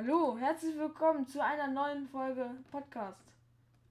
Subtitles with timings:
[0.00, 3.18] Hallo, herzlich willkommen zu einer neuen Folge Podcast.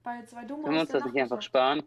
[0.02, 1.82] Bei zwei Dummen Können wir uns das nicht einfach sparen?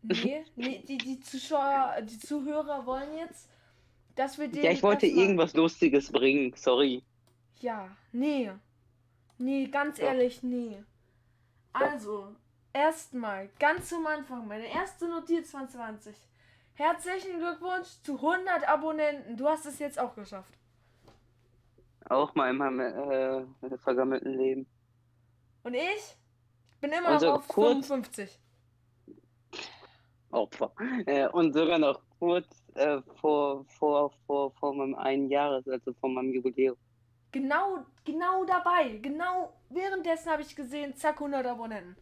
[0.00, 3.50] Nee, nee die, die Zuschauer, die Zuhörer wollen jetzt,
[4.14, 4.64] dass wir den.
[4.64, 7.02] Ja, ich wollte irgendwas Lustiges bringen, sorry.
[7.60, 8.50] Ja, nee.
[9.36, 10.04] Nee, ganz Doch.
[10.04, 10.82] ehrlich, nee.
[11.74, 12.28] Also,
[12.72, 16.16] erstmal, ganz zum Anfang, meine erste Notiz von 20.
[16.72, 19.36] Herzlichen Glückwunsch zu 100 Abonnenten.
[19.36, 20.54] Du hast es jetzt auch geschafft.
[22.08, 24.66] Auch mal in meinem äh, vergammelten Leben.
[25.62, 26.16] Und ich
[26.80, 28.40] bin immer noch Also auf kurz- 55.
[30.30, 30.72] Opfer.
[31.06, 36.10] Äh, und sogar noch kurz äh, vor, vor, vor, vor meinem einen Jahres, also vor
[36.10, 36.76] meinem Jubiläum.
[37.30, 38.98] Genau, genau dabei.
[39.00, 41.96] Genau währenddessen habe ich gesehen, zack, 100 Abonnenten.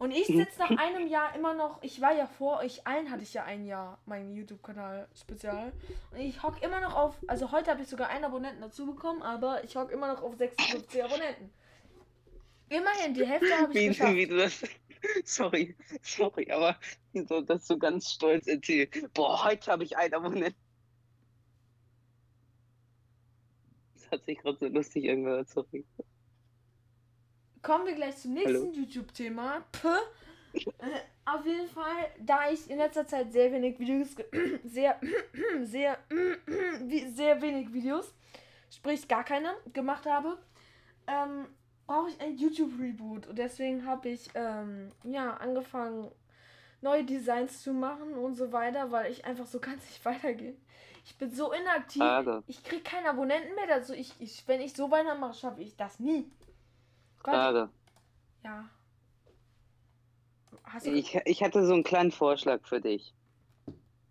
[0.00, 3.22] Und ich sitze nach einem Jahr immer noch, ich war ja vor euch allen, hatte
[3.22, 5.74] ich ja ein Jahr meinen YouTube-Kanal spezial.
[6.10, 9.20] Und ich hock immer noch auf, also heute habe ich sogar einen Abonnenten dazu bekommen,
[9.20, 11.50] aber ich hock immer noch auf 56 Abonnenten.
[12.70, 14.14] Immerhin, die Hälfte habe ich Wie, geschafft.
[14.16, 14.62] wie du das.
[15.24, 16.78] Sorry, sorry, aber
[17.12, 19.12] wie du das so ganz stolz erzählt.
[19.12, 20.58] Boah, heute habe ich einen Abonnenten.
[23.96, 25.84] Das hat sich gerade so lustig angehört, sorry.
[27.62, 29.62] Kommen wir gleich zum nächsten YouTube-Thema.
[30.52, 34.08] Äh, Auf jeden Fall, da ich in letzter Zeit sehr wenig Videos,
[34.64, 34.98] sehr,
[35.62, 35.98] sehr,
[37.14, 38.12] sehr wenig Videos,
[38.70, 40.38] sprich gar keine, gemacht habe,
[41.06, 41.46] ähm,
[41.86, 43.26] brauche ich ein YouTube-Reboot.
[43.28, 46.10] Und deswegen habe ich, ähm, ja, angefangen,
[46.80, 50.56] neue Designs zu machen und so weiter, weil ich einfach so es nicht weitergehen.
[51.04, 52.02] Ich bin so inaktiv.
[52.02, 53.94] Frage, Ich kriege keine Abonnenten mehr dazu.
[53.94, 56.30] Ich, ich, wenn ich so weitermache, schaffe ich das nie.
[57.24, 57.68] Frage.
[58.44, 58.68] ja.
[60.64, 60.92] Hast du.
[60.92, 63.12] Ich, ich hatte so einen kleinen Vorschlag für dich.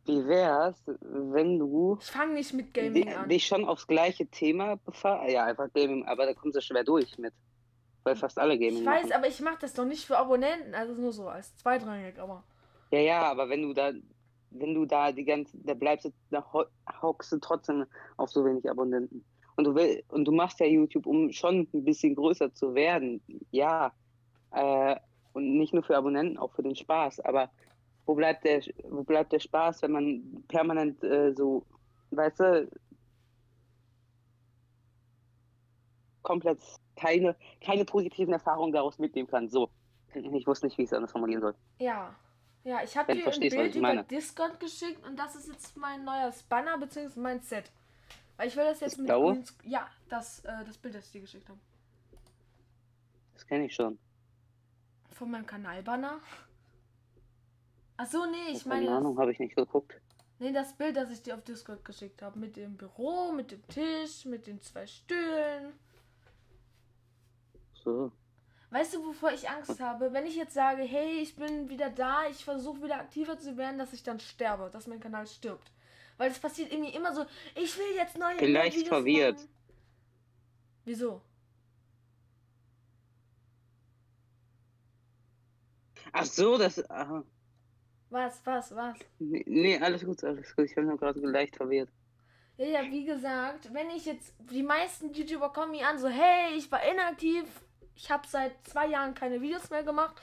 [0.05, 3.29] Wie wär's, wenn du Ich fange nicht mit Gaming an.
[3.29, 5.29] dich schon aufs gleiche Thema befasst?
[5.31, 7.33] Ja, einfach Gaming, aber da kommst du schwer durch mit.
[8.03, 9.13] Weil fast alle Gaming Ich weiß, machen.
[9.13, 10.73] aber ich mache das doch nicht für Abonnenten.
[10.73, 12.43] Also nur so als zweitrangig, aber.
[12.91, 13.91] Ja, ja, aber wenn du da,
[14.49, 16.65] wenn du da die ganze, da bleibst du, da ho-
[17.01, 17.85] hockst du trotzdem
[18.17, 19.23] auf so wenig Abonnenten.
[19.59, 23.21] Und du will, und du machst ja YouTube, um schon ein bisschen größer zu werden.
[23.51, 23.91] Ja.
[24.51, 24.95] Äh,
[25.33, 27.19] und nicht nur für Abonnenten, auch für den Spaß.
[27.19, 27.51] Aber
[28.05, 31.65] wo bleibt der, wo bleibt der Spaß, wenn man permanent äh, so,
[32.11, 32.71] weißt du,
[36.21, 36.59] komplett
[36.95, 39.49] keine, keine positiven Erfahrungen daraus mitnehmen kann.
[39.49, 39.69] So.
[40.13, 41.55] Ich wusste nicht, wie ich es anders formulieren soll.
[41.79, 42.15] Ja.
[42.63, 44.03] Ja, ich habe dir ein Bild über.
[44.03, 47.19] Discord geschickt und das ist jetzt mein neuer Banner bzw.
[47.19, 47.73] mein Set.
[48.39, 49.43] Weil ich will das jetzt Das mit blaue?
[49.63, 51.59] Ja, das, äh, das Bild, das ich dir geschickt habe.
[53.33, 53.99] Das kenne ich schon.
[55.11, 56.21] Von meinem Kanalbanner.
[57.97, 58.95] Ach so, nee, ich Keine meine.
[58.95, 59.99] Ahnung, Das, habe ich nicht geguckt.
[60.39, 62.39] nee, das Bild, das ich dir auf Discord geschickt habe.
[62.39, 65.73] Mit dem Büro, mit dem Tisch, mit den zwei Stühlen.
[67.73, 68.13] So.
[68.69, 70.13] Weißt du, wovor ich Angst habe?
[70.13, 73.79] Wenn ich jetzt sage, hey, ich bin wieder da, ich versuche wieder aktiver zu werden,
[73.79, 75.73] dass ich dann sterbe, dass mein Kanal stirbt.
[76.19, 77.25] Weil es passiert irgendwie immer so,
[77.55, 79.37] ich will jetzt neue neue Vielleicht Videos verwirrt.
[79.37, 79.49] machen.
[80.83, 81.21] Wieso?
[86.11, 86.89] Ach so, das.
[86.89, 87.23] Aha.
[88.09, 88.97] Was, was, was?
[89.19, 90.65] Nee, nee, alles gut, alles gut.
[90.65, 91.89] Ich bin nur gerade leicht verwirrt.
[92.57, 96.53] Ja, ja, wie gesagt, wenn ich jetzt, die meisten YouTuber kommen mir an, so, hey,
[96.57, 97.45] ich war inaktiv,
[97.95, 100.21] ich habe seit zwei Jahren keine Videos mehr gemacht,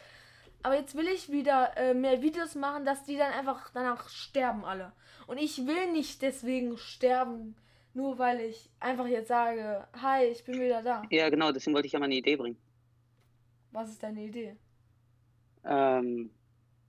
[0.63, 4.67] aber jetzt will ich wieder äh, mehr Videos machen, dass die dann einfach danach sterben
[4.67, 4.93] alle.
[5.27, 7.57] Und ich will nicht deswegen sterben,
[7.95, 11.03] nur weil ich einfach jetzt sage, hi, ich bin wieder da.
[11.11, 12.57] Ja, genau, deswegen wollte ich ja mal eine Idee bringen.
[13.73, 14.57] Was ist deine Idee?
[15.65, 16.31] Ähm,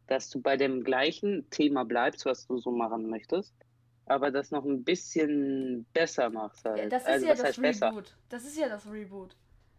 [0.08, 3.54] dass du bei dem gleichen Thema bleibst, was du so machen möchtest,
[4.06, 6.78] aber das noch ein bisschen besser machst halt.
[6.78, 7.88] Ja, das ist also, ja das heißt besser?
[7.90, 8.16] Reboot.
[8.30, 9.36] Das ist ja das Reboot.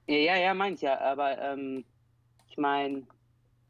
[0.08, 1.84] Ja, ja, ja, meint ja, aber ähm,
[2.50, 3.06] ich meine,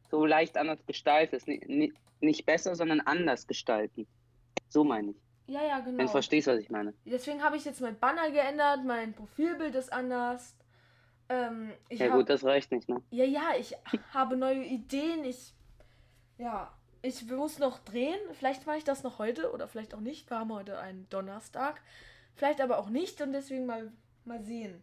[0.09, 1.47] so leicht anders gestaltet.
[1.47, 4.07] Ni- ni- Nicht besser, sondern anders gestalten.
[4.69, 5.17] So meine ich.
[5.47, 6.03] Ja, ja, Wenn genau.
[6.03, 6.93] du verstehst, was ich meine.
[7.05, 10.55] Deswegen habe ich jetzt mein Banner geändert, mein Profilbild ist anders.
[11.27, 13.01] Ähm, ich Ja hab- gut, das reicht nicht, ne?
[13.09, 13.75] Ja, ja, ich
[14.13, 15.23] habe neue Ideen.
[15.23, 15.53] Ich,
[16.37, 18.19] ja, ich muss noch drehen.
[18.33, 20.29] Vielleicht mache ich das noch heute oder vielleicht auch nicht.
[20.29, 21.81] Wir haben heute einen Donnerstag.
[22.35, 23.91] Vielleicht aber auch nicht und deswegen mal,
[24.25, 24.81] mal sehen.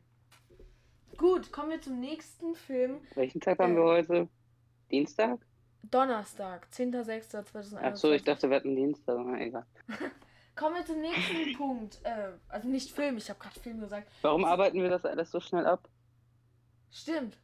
[1.16, 3.00] Gut, kommen wir zum nächsten Film.
[3.14, 4.28] Welchen Tag haben Äh, wir heute?
[4.90, 5.38] Dienstag?
[5.90, 7.78] Donnerstag, 10.06.2021.
[7.82, 9.18] Ach so, ich dachte, wir hatten Dienstag.
[9.24, 9.66] Na, egal.
[10.56, 12.00] Kommen wir zum nächsten Punkt.
[12.02, 14.10] Äh, also nicht Film, ich habe gerade Film gesagt.
[14.22, 15.88] Warum arbeiten wir das alles so schnell ab?
[16.90, 17.36] Stimmt.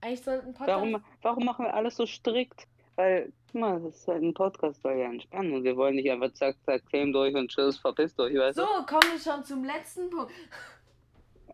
[0.00, 0.68] Eigentlich sollten Podcast.
[0.68, 2.68] Warum, warum machen wir alles so strikt?
[2.96, 5.52] Weil, guck mal, das ist halt ein Podcast, soll ja entspannen.
[5.54, 8.66] Und wir wollen nicht einfach zack, zack, Film durch und tschüss, verpisst euch, weißt So,
[8.86, 10.32] kommen wir schon zum letzten Punkt.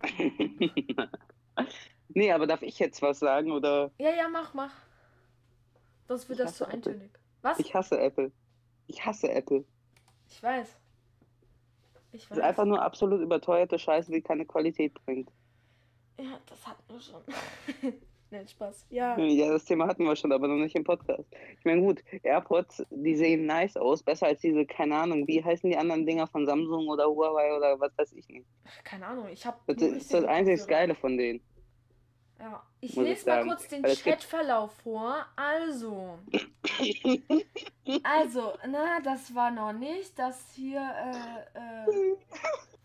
[2.09, 3.91] nee, aber darf ich jetzt was sagen oder?
[3.99, 4.73] Ja, ja, mach, mach.
[6.07, 6.75] Sonst wird Ich das zu Apple.
[6.77, 7.11] eintönig.
[7.43, 7.59] Was?
[7.59, 8.33] Ich hasse Apple.
[8.87, 9.65] Ich hasse Apple.
[10.29, 10.77] Ich weiß.
[12.13, 12.39] Ich Das weiß.
[12.39, 15.31] ist einfach nur absolut überteuerte Scheiße, die keine Qualität bringt.
[16.19, 17.23] Ja, das hatten wir schon.
[18.31, 18.87] Nein, Spaß.
[18.91, 19.19] Ja.
[19.19, 21.25] Ja, das Thema hatten wir schon, aber noch nicht im Podcast.
[21.59, 25.69] Ich meine, gut, AirPods, die sehen nice aus, besser als diese, keine Ahnung, wie heißen
[25.71, 28.47] die anderen Dinger von Samsung oder Huawei oder was weiß ich nicht.
[28.83, 29.59] Keine Ahnung, ich habe.
[29.67, 31.41] Das ist das einzig Geile von denen.
[32.45, 32.63] Ja.
[32.81, 35.27] Ich muss ich lese mal kurz den Chatverlauf vor.
[35.37, 36.19] Also.
[38.03, 40.19] Also, na, das war noch nicht.
[40.19, 42.17] Das hier, äh, äh.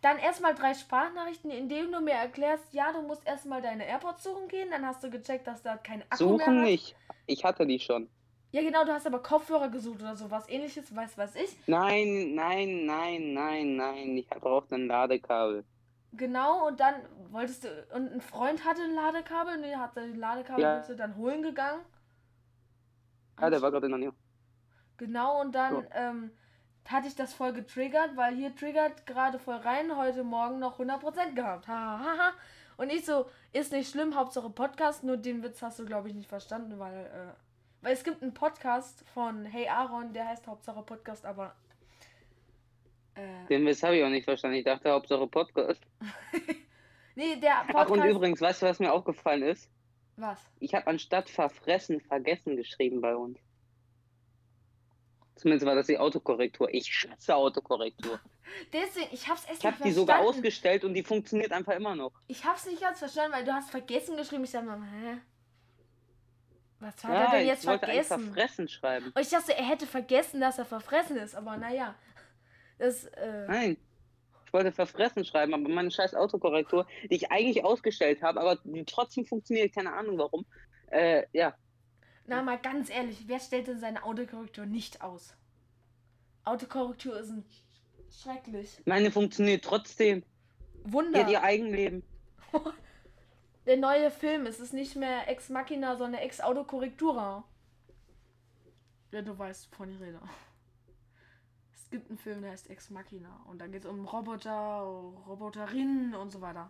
[0.01, 4.23] Dann erstmal drei Sprachnachrichten, in denen du mir erklärst, ja, du musst erstmal deine AirPods
[4.23, 4.69] suchen gehen.
[4.71, 6.95] Dann hast du gecheckt, dass da kein Akku mehr Suchen nicht.
[7.27, 8.09] Ich hatte die schon.
[8.51, 11.55] Ja, genau, du hast aber Kopfhörer gesucht oder sowas ähnliches, weiß was ich.
[11.67, 14.17] Nein, nein, nein, nein, nein.
[14.17, 15.63] Ich brauchte ein Ladekabel.
[16.13, 16.95] Genau, und dann
[17.29, 20.77] wolltest du, und ein Freund hatte ein Ladekabel, und der hat ein Ladekabel, Ja.
[20.77, 21.81] bist du dann holen gegangen.
[23.35, 24.13] Ah, der war gerade in der Nähe.
[24.97, 25.83] Genau, und dann So.
[25.93, 26.31] ähm,
[26.89, 31.35] hatte ich das voll getriggert, weil hier triggert gerade voll rein, heute Morgen noch 100%
[31.35, 31.67] gehabt.
[31.67, 32.31] Ha, ha, ha.
[32.77, 36.15] Und ich so, ist nicht schlimm, Hauptsache Podcast, nur den Witz hast du, glaube ich,
[36.15, 37.33] nicht verstanden, weil, äh,
[37.81, 41.53] weil es gibt einen Podcast von Hey Aaron, der heißt Hauptsache Podcast, aber
[43.19, 44.57] äh, Den Witz habe ich auch nicht verstanden.
[44.57, 45.81] Ich dachte, Hauptsache Podcast.
[47.15, 49.69] nee, der Ach, und Podcast, übrigens, weißt du, was mir aufgefallen ist?
[50.17, 50.39] was?
[50.59, 53.39] Ich habe anstatt verfressen vergessen geschrieben bei uns.
[55.35, 56.67] Zumindest war das die Autokorrektur.
[56.73, 58.19] Ich schätze Autokorrektur.
[58.73, 60.39] Deswegen, ich hab's echt Ich habe nicht die sogar verstanden.
[60.39, 62.11] ausgestellt und die funktioniert einfach immer noch.
[62.27, 64.43] Ich hab's nicht ganz verstanden, weil du hast vergessen geschrieben.
[64.43, 65.17] Ich sag mal, hä?
[66.81, 68.33] Was hat Ja, er denn ich jetzt wollte eigentlich vergessen?
[68.33, 69.05] verfressen schreiben.
[69.15, 71.95] Und ich dachte, er hätte vergessen, dass er verfressen ist, aber naja.
[72.79, 73.77] Das, äh, Nein.
[74.45, 78.83] Ich wollte verfressen schreiben, aber meine scheiß Autokorrektur, die ich eigentlich ausgestellt habe, aber die
[78.83, 80.43] trotzdem funktioniert, keine Ahnung warum.
[80.89, 81.53] Äh, ja,
[82.29, 85.35] na mal ganz ehrlich, wer stellt denn seine Autokorrektur nicht aus?
[86.43, 87.43] Autokorrektur ist ein
[88.11, 88.77] schrecklich.
[88.85, 90.23] meine funktioniert trotzdem.
[90.85, 91.21] Die Wunder.
[91.21, 92.03] hat ihr Eigenleben.
[93.65, 97.43] Der neue Film, es ist nicht mehr Ex Machina, sondern Ex Autokorrektura.
[99.11, 100.21] Ja, du weißt, wovon ich rede.
[101.89, 103.43] Es gibt einen Film, der heißt Ex Machina.
[103.49, 104.81] Und da geht es um Roboter,
[105.27, 106.69] Roboterinnen und so weiter.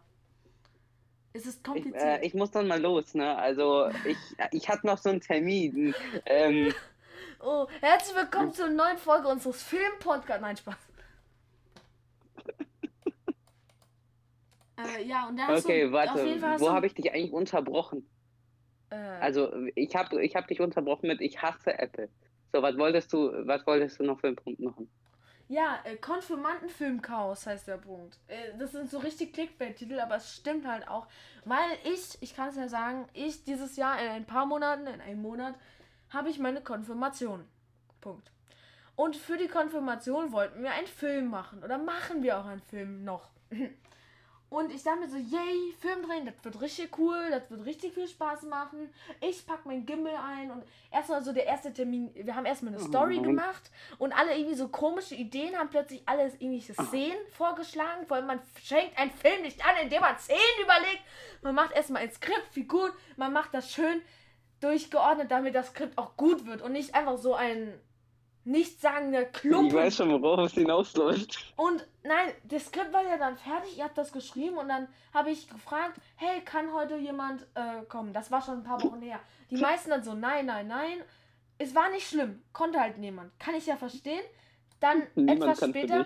[1.34, 2.02] Es ist Ich, kompliziert.
[2.02, 3.38] äh, ich muss dann mal los, ne?
[3.38, 4.18] Also ich,
[4.54, 5.94] ich hatte noch so einen Termin.
[6.26, 6.74] Ähm,
[7.42, 10.42] oh, herzlich willkommen zur neuen Folge unseres Film-Podcasts.
[10.42, 10.78] Nein, Spaß.
[15.00, 16.14] äh, ja, und da hast okay, du, warte.
[16.14, 18.08] auf jeden Fall Wo habe ich dich eigentlich unterbrochen?
[18.90, 22.08] äh, Also ich habe ich hab dich unterbrochen mit ich hasse Apple.
[22.54, 24.90] So, was wolltest du, was wolltest du noch für einen Punkt machen?
[25.50, 28.20] Ja, äh, Konfirmandenfilmchaos heißt der Punkt.
[28.28, 31.08] Äh, das sind so richtig Clickbait-Titel, aber es stimmt halt auch.
[31.44, 35.02] Weil ich, ich kann es ja sagen, ich dieses Jahr in ein paar Monaten, in
[35.02, 35.56] einem Monat,
[36.12, 37.46] habe ich meine Konfirmation.
[38.00, 38.32] Punkt.
[38.96, 41.64] Und für die Konfirmation wollten wir einen Film machen.
[41.64, 43.32] Oder machen wir auch einen Film noch.
[44.50, 47.94] Und ich dachte mir so, yay, Film drehen, das wird richtig cool, das wird richtig
[47.94, 48.92] viel Spaß machen.
[49.22, 52.82] Ich pack mein Gimbal ein und erstmal so der erste Termin, wir haben erstmal eine
[52.84, 53.24] Story nein.
[53.24, 53.70] gemacht
[54.00, 58.42] und alle irgendwie so komische Ideen haben plötzlich alles irgendwelche Szenen vorgeschlagen, vor allem man
[58.64, 61.04] schenkt einen Film nicht an, indem man Szenen überlegt.
[61.44, 64.02] Man macht erstmal ein Skript, wie gut, man macht das schön
[64.62, 67.80] durchgeordnet, damit das Skript auch gut wird und nicht einfach so ein
[68.50, 69.78] nichtssagender Ich Klumpen.
[69.78, 71.54] weiß schon, worauf es hinausläuft.
[71.56, 75.30] Und nein, das Skript war ja dann fertig, ihr habt das geschrieben und dann habe
[75.32, 78.14] ich gefragt, hey, kann heute jemand äh, kommen?
[78.14, 79.20] Das war schon ein paar Wochen her.
[79.50, 81.02] Die meisten dann so, nein, nein, nein.
[81.58, 83.38] Es war nicht schlimm, konnte halt niemand.
[83.40, 84.24] Kann ich ja verstehen.
[84.80, 86.06] Dann Niemand etwas später,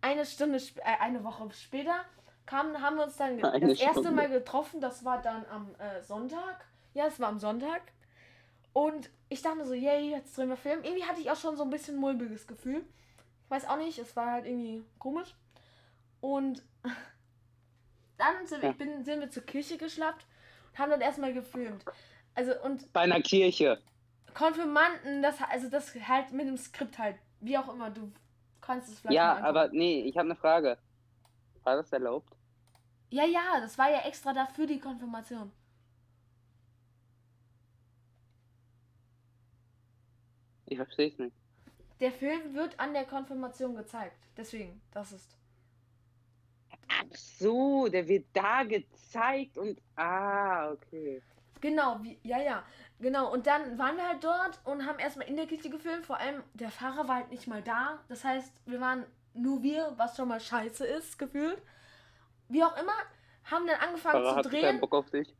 [0.00, 1.96] eine Stunde, sp- äh, eine Woche später,
[2.46, 4.10] kamen, haben wir uns dann Eine das erste Stunde.
[4.12, 4.80] Mal getroffen.
[4.80, 6.64] Das war dann am äh, Sonntag.
[6.94, 7.80] Ja, es war am Sonntag.
[8.72, 10.82] Und ich dachte so, yay, jetzt drehen wir Film.
[10.82, 12.84] Irgendwie hatte ich auch schon so ein bisschen mulmiges Gefühl.
[13.44, 15.34] Ich weiß auch nicht, es war halt irgendwie komisch.
[16.20, 16.62] Und
[18.16, 20.24] dann sind, ich bin, sind wir zur Kirche geschlappt
[20.70, 21.84] und haben dann erstmal gefilmt.
[22.34, 23.78] Also und Bei einer Kirche.
[24.32, 28.10] Konfirmanden, das also das halt mit dem Skript halt, wie auch immer, du
[28.62, 30.78] kannst es vielleicht Ja, aber nee, ich habe eine Frage.
[31.64, 32.34] War das erlaubt?
[33.10, 35.52] Ja, ja, das war ja extra dafür die Konfirmation.
[40.72, 41.36] Ich verstehe es nicht.
[42.00, 44.16] Der Film wird an der Konfirmation gezeigt.
[44.38, 45.36] Deswegen, das ist.
[46.88, 49.78] Ach so, der wird da gezeigt und.
[49.96, 51.20] Ah, okay.
[51.60, 52.64] Genau, wie, ja, ja,
[52.98, 53.30] genau.
[53.30, 56.06] Und dann waren wir halt dort und haben erstmal in der Kirche gefilmt.
[56.06, 58.02] Vor allem, der Fahrer war halt nicht mal da.
[58.08, 61.60] Das heißt, wir waren nur wir, was schon mal scheiße ist, gefühlt.
[62.48, 62.96] Wie auch immer,
[63.44, 64.80] haben dann angefangen Farah zu drehen.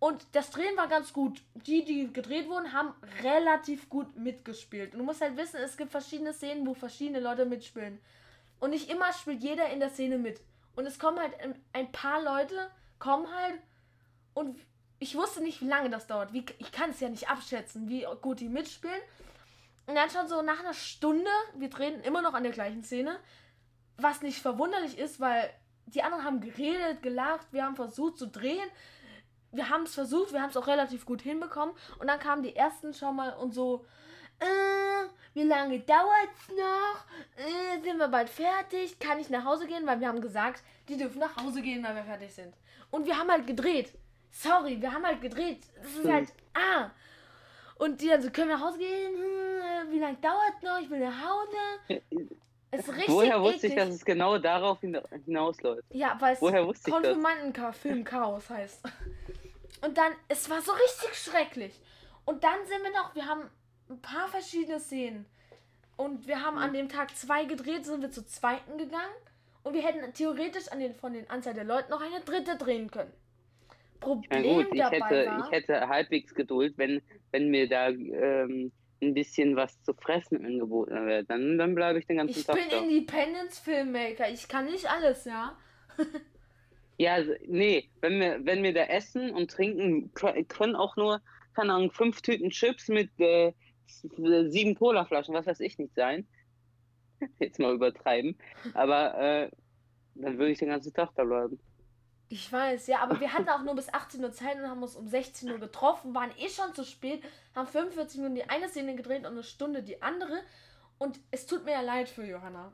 [0.00, 1.40] Und das Drehen war ganz gut.
[1.54, 2.92] Die, die gedreht wurden, haben
[3.22, 4.92] relativ gut mitgespielt.
[4.92, 8.00] Und du musst halt wissen, es gibt verschiedene Szenen, wo verschiedene Leute mitspielen.
[8.60, 10.40] Und nicht immer spielt jeder in der Szene mit.
[10.74, 13.60] Und es kommen halt ein- ein paar Leute, kommen halt
[14.34, 14.58] und
[14.98, 16.32] ich wusste nicht, wie lange das dauert.
[16.32, 19.00] Wie, ich kann es ja nicht abschätzen, wie gut die mitspielen.
[19.86, 23.18] Und dann schon so nach einer Stunde, wir drehen immer noch an der gleichen Szene,
[23.96, 25.50] was nicht verwunderlich ist, weil
[25.86, 28.68] die anderen haben geredet, gelacht, wir haben versucht zu drehen.
[29.50, 31.74] Wir haben es versucht, wir haben es auch relativ gut hinbekommen.
[31.98, 33.84] Und dann kamen die ersten schon mal und so,
[34.40, 37.04] äh, wie lange dauert's noch?
[37.36, 38.98] Äh, sind wir bald fertig?
[38.98, 39.86] Kann ich nach Hause gehen?
[39.86, 42.54] Weil wir haben gesagt, die dürfen nach Hause gehen, weil wir fertig sind.
[42.90, 43.92] Und wir haben halt gedreht.
[44.30, 45.66] Sorry, wir haben halt gedreht.
[45.82, 46.90] Das ist halt, ah.
[47.76, 49.14] Und die dann so, können wir nach Hause gehen?
[49.14, 50.80] Hm, äh, wie lange dauert noch?
[50.80, 52.02] Ich will nach Hause.
[52.72, 53.86] Ist richtig Woher wusste ich, eklig.
[53.86, 55.84] dass es genau darauf hina- hinausläuft?
[55.90, 57.02] Ja, weil es Woher wusste ich das?
[57.04, 58.82] Konfirmandenka-Film Chaos heißt.
[59.84, 61.80] Und dann, es war so richtig schrecklich.
[62.24, 63.42] Und dann sind wir noch, wir haben
[63.90, 65.26] ein paar verschiedene Szenen.
[65.96, 66.62] Und wir haben Mhm.
[66.62, 69.12] an dem Tag zwei gedreht, sind wir zu zweiten gegangen.
[69.64, 72.90] Und wir hätten theoretisch an den, von den Anzahl der Leute noch eine dritte drehen
[72.90, 73.12] können.
[74.00, 77.00] Problem gut, ich dabei hätte, war, ich hätte halbwegs Geduld, wenn,
[77.30, 78.72] wenn mir da ähm,
[79.02, 81.28] ein bisschen was zu fressen angeboten wird.
[81.28, 82.78] Dann, dann bleibe ich den ganzen ich Tag bin da.
[82.78, 84.30] Independence-Filmmaker.
[84.30, 85.56] Ich kann nicht alles, ja.
[86.98, 91.20] Ja, also, nee, wenn wir, wenn wir da essen und trinken, kö- können auch nur,
[91.54, 93.52] keine Ahnung, fünf Tüten Chips mit äh,
[93.86, 96.26] sieben Colaflaschen, was weiß ich nicht sein.
[97.40, 98.38] Jetzt mal übertreiben.
[98.74, 99.50] Aber äh,
[100.14, 101.58] dann würde ich den ganzen Tag da bleiben.
[102.32, 104.96] Ich weiß, ja, aber wir hatten auch nur bis 18 Uhr Zeit und haben uns
[104.96, 107.22] um 16 Uhr getroffen, waren eh schon zu spät,
[107.54, 110.40] haben 45 Minuten die eine Szene gedreht und eine Stunde die andere.
[110.96, 112.72] Und es tut mir ja leid für Johanna.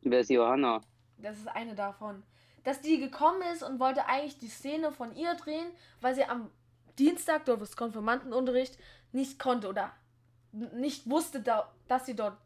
[0.00, 0.80] Wer ist Johanna?
[1.18, 2.22] Das ist eine davon.
[2.64, 5.70] Dass die gekommen ist und wollte eigentlich die Szene von ihr drehen,
[6.00, 6.50] weil sie am
[6.98, 8.78] Dienstag dort das Konfirmandenunterricht
[9.12, 9.92] nicht konnte oder
[10.52, 12.38] nicht wusste, da, dass sie dort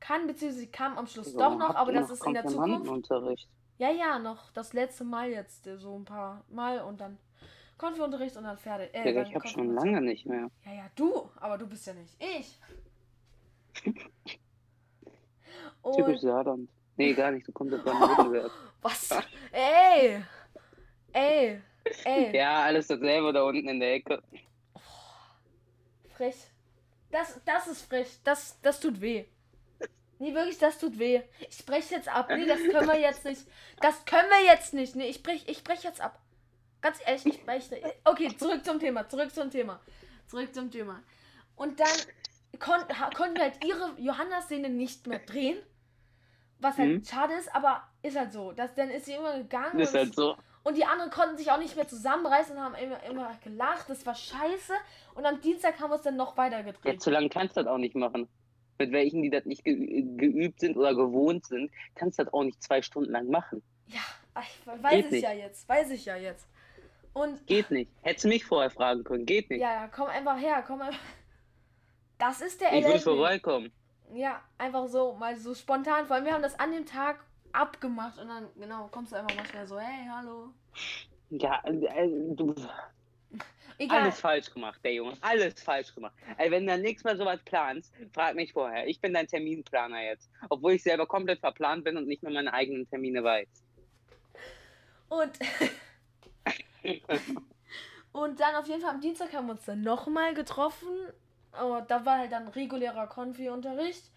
[0.00, 3.46] kann, beziehungsweise sie kam am Schluss doch noch, aber das ist in der Zukunft.
[3.78, 7.18] Ja, ja, noch das letzte Mal jetzt, äh, so ein paar Mal und dann
[7.76, 8.94] Konfi-Unterricht und dann fertig.
[8.94, 10.48] Äh, Ja, dann ich habe schon lange nicht mehr.
[10.64, 12.58] Ja, ja, du, aber du bist ja nicht ich.
[15.92, 16.70] Typisch Und Saarland.
[16.96, 18.50] Nee, gar nicht, du kommst aus Baden-Württemberg.
[18.82, 19.10] was?
[19.52, 20.22] Ey!
[21.12, 21.60] Ey!
[22.04, 22.32] Ey!
[22.36, 24.22] Ja, alles dasselbe da unten in der Ecke.
[26.16, 26.36] Frech.
[27.10, 28.20] Das, das ist frech.
[28.24, 29.26] Das, das tut weh.
[30.24, 31.20] Nee, wirklich, das tut weh.
[31.50, 32.28] Ich breche jetzt ab.
[32.30, 33.42] Nee, das können wir jetzt nicht.
[33.80, 34.96] Das können wir jetzt nicht.
[34.96, 36.18] Nee, ich brech, ich brech jetzt ab.
[36.80, 37.80] Ganz ehrlich, ich breche.
[38.04, 39.06] Okay, zurück zum Thema.
[39.08, 39.80] Zurück zum Thema.
[40.26, 41.02] Zurück zum Thema.
[41.56, 41.88] Und dann
[42.58, 42.80] kon
[43.14, 45.58] konnten wir halt ihre Johanna-Szene nicht mehr drehen.
[46.58, 47.04] Was halt Mhm.
[47.04, 48.52] schade ist, aber ist halt so.
[48.52, 49.78] Das, dann ist sie immer gegangen.
[49.78, 50.36] Ist und halt so.
[50.62, 53.90] und die anderen konnten sich auch nicht mehr zusammenreißen und haben immer, immer gelacht.
[53.90, 54.72] Das war scheiße.
[55.14, 57.02] Und am Dienstag haben wir es dann noch weiter Ja, gedreht.
[57.02, 58.28] zu lange kannst du das auch nicht machen.
[58.78, 62.42] Mit welchen, die das nicht ge geübt sind oder gewohnt sind, kannst du das auch
[62.44, 63.62] nicht zwei Stunden lang machen.
[63.86, 64.00] Ja,
[64.40, 65.22] ich weiß Geht es nicht.
[65.22, 65.68] ja jetzt.
[65.68, 66.46] Weiß ich ja jetzt.
[67.12, 67.90] Und Geht nicht.
[68.02, 69.24] Hättest du mich vorher fragen können.
[69.26, 69.60] Geht nicht.
[69.60, 70.64] ja, ja, komm einfach her.
[70.66, 70.98] Komm einfach.
[72.18, 73.00] Das ist der ich würde LA.
[73.02, 73.72] vorbeikommen.
[74.12, 76.06] Ja, einfach so, mal so spontan.
[76.06, 79.34] Vor allem, wir haben das an dem Tag abgemacht und dann, genau, kommst du einfach
[79.36, 80.48] mal schnell so, hey, hallo.
[81.30, 82.54] Ja, äh, du
[83.78, 84.02] Egal.
[84.02, 85.16] alles falsch gemacht, der Junge.
[85.20, 86.14] Alles falsch gemacht.
[86.38, 88.86] Ey, wenn du dann nächstes Mal sowas planst, frag mich vorher.
[88.86, 90.30] Ich bin dein Terminplaner jetzt.
[90.48, 93.48] Obwohl ich selber komplett verplant bin und nicht mehr meine eigenen Termine weiß.
[95.08, 95.38] Und,
[98.12, 100.88] und dann auf jeden Fall am Dienstag haben wir uns dann nochmal getroffen.
[101.52, 104.10] Aber da war halt dann regulärer Konfi-Unterricht.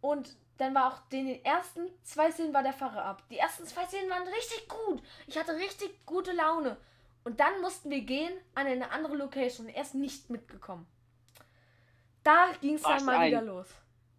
[0.00, 3.22] Und dann war auch den, den ersten zwei Szenen war der Pfarrer ab.
[3.30, 5.02] Die ersten zwei Szenen waren richtig gut.
[5.26, 6.76] Ich hatte richtig gute Laune.
[7.24, 9.68] Und dann mussten wir gehen an eine andere Location.
[9.68, 10.86] Er ist nicht mitgekommen.
[12.24, 13.66] Da ging es dann mal ein- wieder los.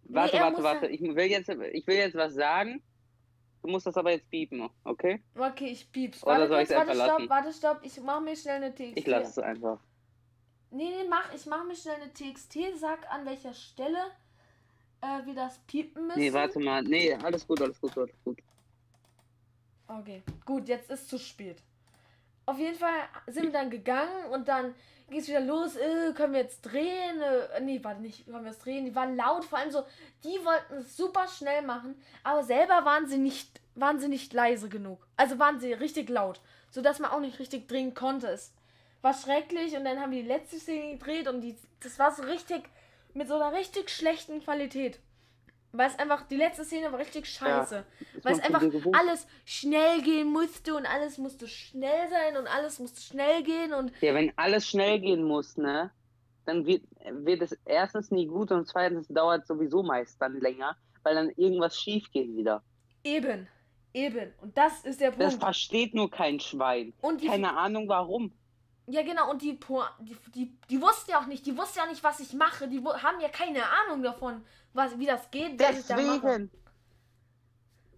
[0.04, 0.86] Warte, er warte, warte.
[0.88, 2.82] Ich will, jetzt, ich will jetzt was sagen.
[3.62, 5.22] Du musst das aber jetzt piepen, okay?
[5.36, 6.22] Okay, ich piep's.
[6.24, 7.80] Oder Warte soll kurz, warte, stopp, warte, stopp.
[7.82, 8.96] Ich mach mir schnell eine TXT.
[8.98, 9.78] Ich lasse es einfach.
[10.70, 13.98] Nee, nee, mach, ich mach mir schnell eine TXT, sag an welcher Stelle
[15.02, 16.18] äh, wir das piepen müssen.
[16.20, 16.82] Nee, warte mal.
[16.82, 18.38] Nee, alles gut, alles gut, alles gut.
[19.88, 21.62] Okay, gut, jetzt ist zu spät.
[22.50, 24.74] Auf jeden Fall sind wir dann gegangen und dann
[25.08, 25.76] ging es wieder los.
[25.76, 27.22] Äh, können wir jetzt drehen?
[27.22, 28.84] Äh, nee, warte nicht, können wir jetzt drehen?
[28.84, 29.84] Die waren laut, vor allem so,
[30.24, 34.68] die wollten es super schnell machen, aber selber waren sie nicht, waren sie nicht leise
[34.68, 35.06] genug.
[35.16, 36.40] Also waren sie richtig laut,
[36.72, 38.26] sodass man auch nicht richtig drehen konnte.
[38.26, 38.52] Es
[39.00, 42.24] war schrecklich und dann haben wir die letzte Szene gedreht und die, das war so
[42.24, 42.68] richtig,
[43.14, 44.98] mit so einer richtig schlechten Qualität.
[45.72, 47.84] Weil es einfach, die letzte Szene war richtig scheiße.
[48.16, 48.62] Ist Weil es einfach
[48.92, 53.92] alles schnell gehen musste und alles musste schnell sein und alles musste schnell gehen und
[54.00, 55.90] Ja, wenn alles schnell gehen muss, ne,
[56.44, 61.14] dann wird, wird es erstens nie gut und zweitens dauert sowieso meist dann länger, weil
[61.14, 62.62] dann irgendwas schief geht wieder.
[63.04, 63.46] eben,
[63.92, 64.32] eben.
[64.40, 65.44] Und das ist der Das Punkt.
[65.44, 66.92] versteht nur kein Schwein.
[67.00, 68.32] Und Keine Ahnung warum.
[68.92, 71.86] Ja genau, und die, Po- die, die, die wussten ja auch nicht, die wussten ja
[71.86, 72.68] nicht, was ich mache.
[72.68, 76.20] Die haben ja keine Ahnung davon, was, wie das geht, was ich da mache.
[76.22, 76.50] Deswegen.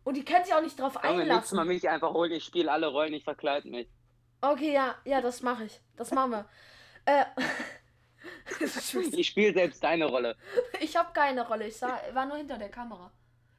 [0.05, 1.69] Und die können sich auch nicht drauf Junge, nächstes Mal einlassen.
[1.69, 3.89] mich einfach holen, ich spiele alle Rollen, ich verkleide mich.
[4.41, 5.81] Okay, ja, ja, das mache ich.
[5.97, 6.49] Das machen wir.
[7.05, 7.25] Äh,
[9.13, 10.37] Ich spiele selbst deine Rolle.
[10.81, 13.11] ich habe keine Rolle, ich sah, war nur hinter der Kamera.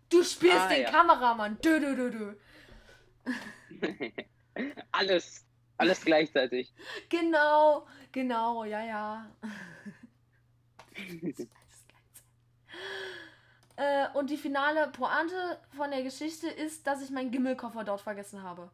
[0.09, 0.91] Du spielst Ah, den ja.
[0.91, 1.57] Kameramann.
[1.61, 2.35] Dö, dö, dö, dö.
[4.91, 5.45] alles,
[5.77, 6.73] alles gleichzeitig.
[7.09, 9.31] Genau, genau, ja, ja.
[13.75, 18.43] äh, und die finale Pointe von der Geschichte ist, dass ich meinen Gimmelkoffer dort vergessen
[18.43, 18.69] habe.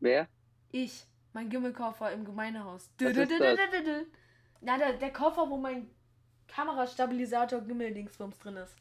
[0.00, 0.28] Wer?
[0.70, 2.90] Ich, mein Gimmelkoffer im Gemeindehaus.
[4.60, 5.90] Na, der, der Koffer, wo mein
[6.48, 8.74] Kamerastabilisator Gimmel-Dingsbums drin ist.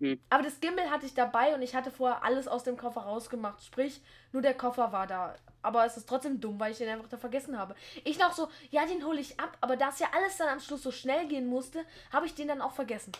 [0.00, 0.20] Mhm.
[0.30, 3.64] Aber das Gimbal hatte ich dabei und ich hatte vorher alles aus dem Koffer rausgemacht.
[3.64, 4.00] Sprich,
[4.32, 5.34] nur der Koffer war da.
[5.62, 7.74] Aber es ist trotzdem dumm, weil ich den einfach da vergessen habe.
[8.04, 9.56] Ich noch so, ja, den hole ich ab.
[9.60, 11.80] Aber da es ja alles dann am Schluss so schnell gehen musste,
[12.12, 13.12] habe ich den dann auch vergessen.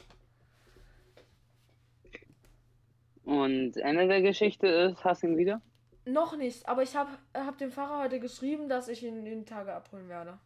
[3.25, 5.63] Und Ende der Geschichte ist, hast du ihn wieder?
[6.05, 9.47] Noch nicht, aber ich habe hab dem Fahrer heute geschrieben, dass ich ihn in den
[9.47, 10.39] Tage abholen werde.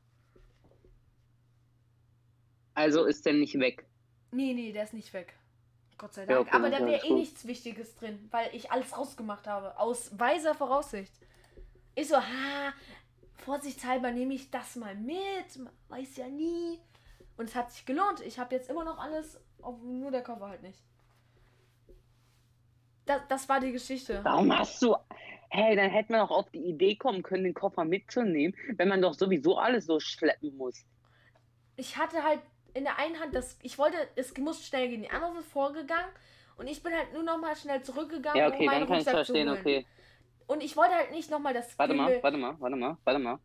[2.74, 3.86] Also ist der nicht weg.
[4.32, 5.34] Nee, nee, der ist nicht weg.
[5.98, 6.48] Gott sei Ja, Dank.
[6.48, 7.18] okay, aber da wäre eh gut.
[7.18, 9.78] nichts Wichtiges drin, weil ich alles rausgemacht habe.
[9.78, 11.12] Aus weiser Voraussicht.
[11.94, 12.72] Ich so, ha,
[13.34, 15.56] vorsichtshalber nehme ich das mal mit.
[15.58, 16.78] Man weiß ja nie.
[17.38, 18.20] Und es hat sich gelohnt.
[18.20, 19.38] Ich habe jetzt immer noch alles,
[19.82, 20.78] nur der Koffer halt nicht.
[23.06, 24.20] Das, das war die Geschichte.
[24.24, 24.96] Warum hast du.
[25.48, 29.00] Hey, dann hätte man auch auf die Idee kommen können, den Koffer mitzunehmen, wenn man
[29.00, 30.84] doch sowieso alles so schleppen muss.
[31.76, 32.40] Ich hatte halt
[32.76, 33.58] in der einen Hand das.
[33.62, 35.02] Ich wollte, es muss schnell gehen.
[35.02, 36.10] Die andere ist vorgegangen.
[36.56, 38.98] Und ich bin halt nur noch mal schnell zurückgegangen, Ja, um okay, meinen dann kann
[38.98, 39.86] ich Rucksack verstehen, okay.
[40.46, 43.18] Und ich wollte halt nicht noch mal das Warte mal, warte mal, warte mal, warte
[43.18, 43.38] mal.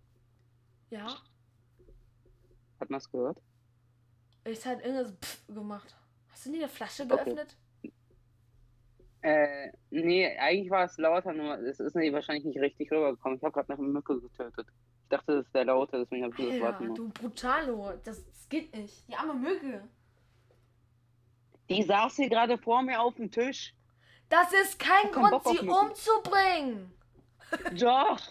[0.91, 1.07] Ja.
[2.79, 3.37] Hat man es gehört?
[4.45, 5.95] Ich hat irgendwas Pff gemacht.
[6.31, 7.15] Hast du nie eine Flasche Okay.
[7.15, 7.57] geöffnet?
[9.23, 13.37] Äh, nee, eigentlich war es lauter, nur es ist wahrscheinlich nicht richtig rübergekommen.
[13.37, 14.67] Ich habe gerade eine Mücke getötet.
[15.11, 16.93] Ich dachte, das wäre lauter, deswegen habe ich gesagt, warte Alter, mal.
[16.95, 17.93] du Brutalo.
[18.05, 19.05] Das, das geht nicht.
[19.09, 19.85] Die arme Mücke.
[21.69, 23.75] Die saß hier gerade vor mir auf dem Tisch.
[24.29, 26.93] Das ist kein Grund, Bock sie umzubringen.
[27.77, 28.21] Doch,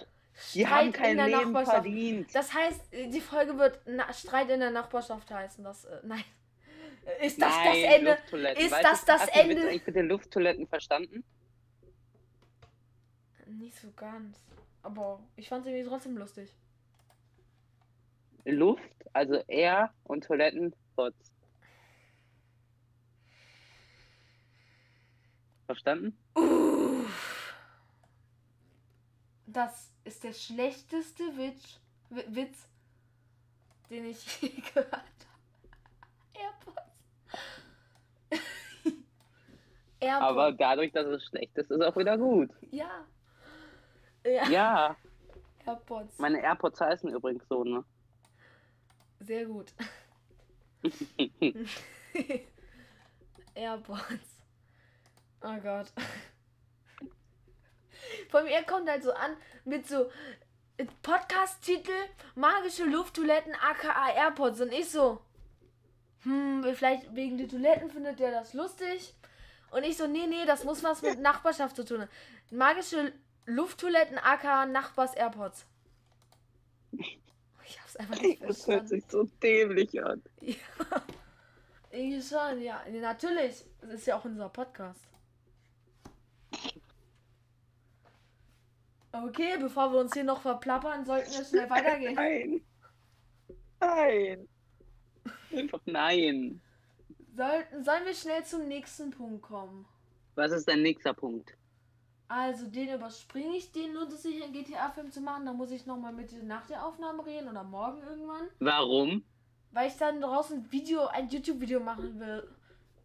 [0.54, 1.82] die Streit haben in kein der Leben Nachbarschaft.
[1.82, 2.34] verdient.
[2.34, 5.62] Das heißt, die Folge wird Na Streit in der Nachbarschaft heißen.
[5.62, 6.24] Das, äh, nein.
[7.20, 8.58] Ist das Nein, das Ende?
[8.58, 9.80] Ist Weißt das das Witz Ende?
[9.84, 11.24] mit den Lufttoiletten verstanden?
[13.46, 14.38] Nicht so ganz.
[14.82, 16.54] Aber ich fand sie irgendwie trotzdem lustig.
[18.44, 21.32] Luft, also Air und Toiletten, Bots.
[25.66, 26.16] Verstanden?
[26.34, 27.54] Uff.
[29.46, 32.66] Das ist der schlechteste Witz, Wi- Witz
[33.88, 35.10] den ich je gehört habe.
[36.34, 36.80] AirPods.
[40.00, 40.22] AirPods.
[40.22, 42.50] Aber dadurch, dass es schlecht ist, ist es auch wieder gut.
[42.70, 43.04] ja.
[44.24, 44.48] ja.
[44.48, 44.96] Ja,
[45.66, 46.18] AirPods.
[46.18, 47.84] meine AirPods heißen übrigens so, ne?
[49.20, 49.72] Sehr gut.
[53.54, 54.40] AirPods.
[55.42, 55.92] Oh Gott.
[58.30, 60.10] Von mir kommt halt so an mit so
[60.78, 61.92] äh, Podcast-Titel
[62.34, 65.20] Magische Lufttoiletten aka AirPods und ich so,
[66.22, 69.14] hm, vielleicht wegen der Toiletten findet der das lustig.
[69.70, 72.10] Und ich so, nee, nee, das muss was mit Nachbarschaft zu tun haben.
[72.50, 73.12] Magische
[73.46, 75.66] Lufttoiletten aka Nachbars AirPods.
[78.00, 80.22] Einfach nicht Das hört sich so dämlich an.
[80.40, 80.56] Ja.
[81.90, 82.80] Irgendwie schon, ja.
[82.88, 83.64] Nee, Natürlich.
[83.80, 85.00] Das ist ja auch unser Podcast.
[89.12, 92.14] Okay, bevor wir uns hier noch verplappern, sollten wir schnell weitergehen.
[92.14, 92.62] Nein.
[93.80, 94.48] Nein.
[95.52, 96.60] Einfach nein.
[97.34, 99.84] Sollten, sollen wir schnell zum nächsten Punkt kommen?
[100.36, 101.56] Was ist dein nächster Punkt?
[102.30, 105.46] Also, den überspringe ich, den nur dass ich einen GTA-Film zu machen.
[105.46, 108.46] Da muss ich nochmal mit dir nach der Aufnahme reden oder morgen irgendwann.
[108.60, 109.24] Warum?
[109.72, 112.48] Weil ich dann draußen ein Video, ein YouTube-Video machen will.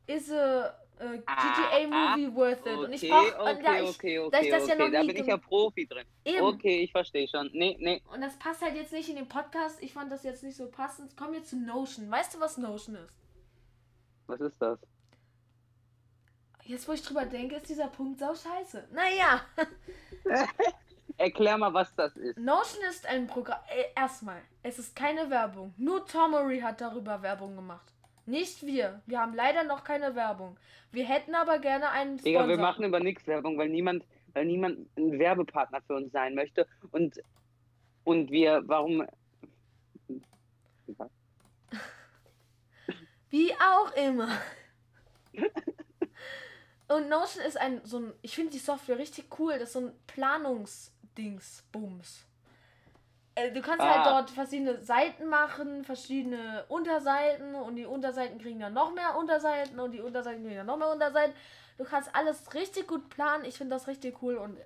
[0.06, 0.68] Ist a
[1.00, 2.78] äh, Ah, GTA-Movie worth it?
[2.78, 3.42] Und ich Okay, brauche.
[3.42, 4.84] okay, da ich, okay, okay, da ich das ja okay.
[4.84, 6.06] noch da nie bin ich ja Profi drin.
[6.24, 6.46] Eben.
[6.46, 7.50] Okay, ich verstehe schon.
[7.52, 8.04] Nee, nee.
[8.14, 9.82] Und das passt halt jetzt nicht in den Podcast.
[9.82, 11.18] Ich fand das jetzt nicht so passend.
[11.18, 12.12] Kommen wir zu Notion.
[12.12, 13.12] Weißt du, was Notion ist?
[14.28, 14.80] Was ist das?
[16.66, 18.88] Jetzt, wo ich drüber denke, ist dieser Punkt sau scheiße.
[18.92, 19.42] Naja.
[21.18, 22.38] Erklär mal, was das ist.
[22.40, 23.60] Notion ist ein Programm.
[23.70, 25.74] Äh, erstmal, es ist keine Werbung.
[25.78, 27.94] Nur Tomory hat darüber Werbung gemacht.
[28.26, 29.02] Nicht wir.
[29.06, 30.58] Wir haben leider noch keine Werbung.
[30.92, 32.66] Wir hätten aber gerne einen Digga, wir Sponsor.
[32.66, 36.68] machen über nichts Werbung, weil niemand, weil niemand ein Werbepartner für uns sein möchte.
[36.90, 37.22] Und,
[38.04, 39.06] und wir, warum.
[43.30, 44.30] Wie auch immer.
[46.88, 48.14] Und Notion ist ein so ein.
[48.22, 49.54] Ich finde die Software richtig cool.
[49.54, 52.26] Das ist so ein Planungsdings-Bums.
[53.36, 54.12] Äh, Du kannst halt Ah.
[54.22, 59.92] dort verschiedene Seiten machen, verschiedene Unterseiten und die Unterseiten kriegen dann noch mehr Unterseiten und
[59.92, 61.34] die Unterseiten kriegen dann noch mehr Unterseiten.
[61.78, 63.44] Du kannst alles richtig gut planen.
[63.46, 64.58] Ich finde das richtig cool und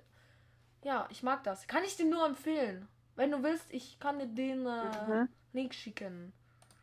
[0.84, 1.66] ja, ich mag das.
[1.66, 2.86] Kann ich dir nur empfehlen.
[3.16, 5.28] Wenn du willst, ich kann dir den äh, Mhm.
[5.52, 6.32] Link schicken.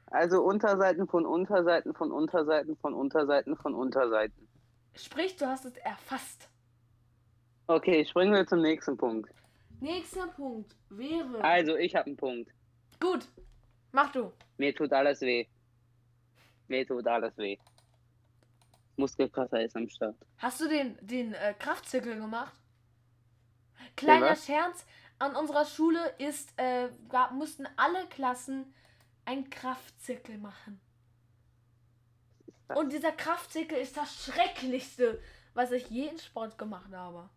[0.07, 4.46] Also Unterseiten von Unterseiten von Unterseiten von Unterseiten von Unterseiten.
[4.97, 6.49] Sprich, du hast es erfasst.
[7.67, 9.29] Okay, springen wir zum nächsten Punkt.
[9.79, 11.43] Nächster Punkt wäre.
[11.43, 12.51] Also, ich habe einen Punkt.
[12.99, 13.27] Gut,
[13.91, 14.31] mach du.
[14.57, 15.45] Mir tut alles weh.
[16.67, 17.57] Mir tut alles weh.
[18.95, 20.15] Muskelkater ist am Start.
[20.37, 22.53] Hast du den, den äh, Kraftzirkel gemacht?
[23.95, 24.45] Kleiner was?
[24.45, 24.85] Scherz,
[25.19, 28.73] an unserer Schule ist, äh, gab, mussten alle Klassen
[29.25, 30.79] einen Kraftzirkel machen.
[32.75, 35.19] Und dieser Kraftzirkel ist das Schrecklichste,
[35.53, 37.29] was ich je in Sport gemacht habe.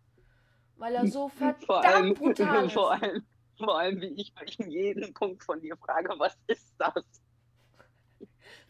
[0.77, 2.73] Weil er so verdammt vor allem, brutal ist.
[2.73, 3.25] vor allem,
[3.57, 7.03] vor allem, wie ich mich in jedem Punkt von dir frage, was ist das?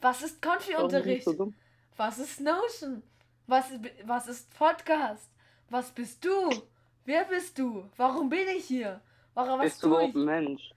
[0.01, 1.25] Was ist Konfi-Unterricht?
[1.25, 1.53] so?
[1.97, 3.03] Was ist Notion?
[3.47, 3.65] Was,
[4.05, 5.29] was ist Podcast?
[5.69, 6.49] Was bist du?
[7.05, 7.89] Wer bist du?
[7.97, 9.01] Warum bin ich hier?
[9.33, 10.71] Warum was Bist du überhaupt ein Mensch?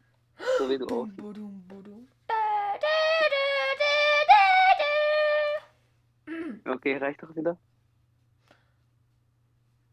[0.59, 1.09] So wie du auch.
[6.67, 7.59] Okay, reicht doch wieder.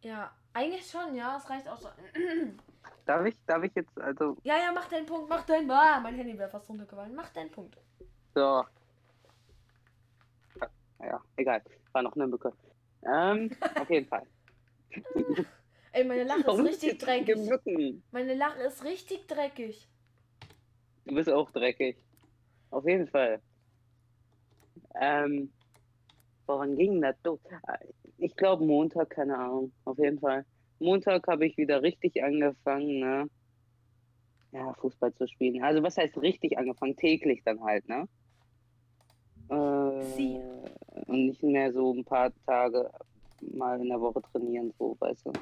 [0.02, 1.90] Ja, eigentlich schon, ja, es reicht auch so.
[3.06, 5.70] Darf ich, darf ich jetzt, also, Ja, ja, mach deinen Punkt, mach deinen.
[5.70, 7.14] Ah, mein Handy wäre fast runtergefallen.
[7.16, 7.76] Mach deinen Punkt.
[8.36, 8.64] so.
[11.00, 11.62] Ja, egal.
[11.94, 12.54] War noch eine Mücke.
[13.04, 14.26] Ähm, auf jeden Fall.
[15.94, 17.50] Ey, meine Lache ist Warum richtig gibt's richtige dreckig.
[17.50, 18.04] Mücken?
[18.12, 19.90] Meine Lache ist richtig dreckig.
[21.06, 21.98] Du bist auch dreckig.
[22.70, 23.42] Auf jeden Fall.
[24.96, 25.52] Ähm,
[26.52, 27.40] woran ging das los?
[28.18, 29.72] Ich glaube Montag, keine Ahnung.
[29.86, 30.46] Auf jeden Fall.
[30.80, 33.28] Montag habe ich wieder richtig angefangen, ne?
[34.52, 35.64] Ja, Fußball zu spielen.
[35.64, 36.96] Also was heißt richtig angefangen?
[36.96, 38.08] Täglich dann halt, ne?
[39.50, 40.40] Äh, Sie.
[41.08, 42.90] und nicht mehr so ein paar Tage
[43.54, 45.34] mal in der Woche trainieren, so, weißt du.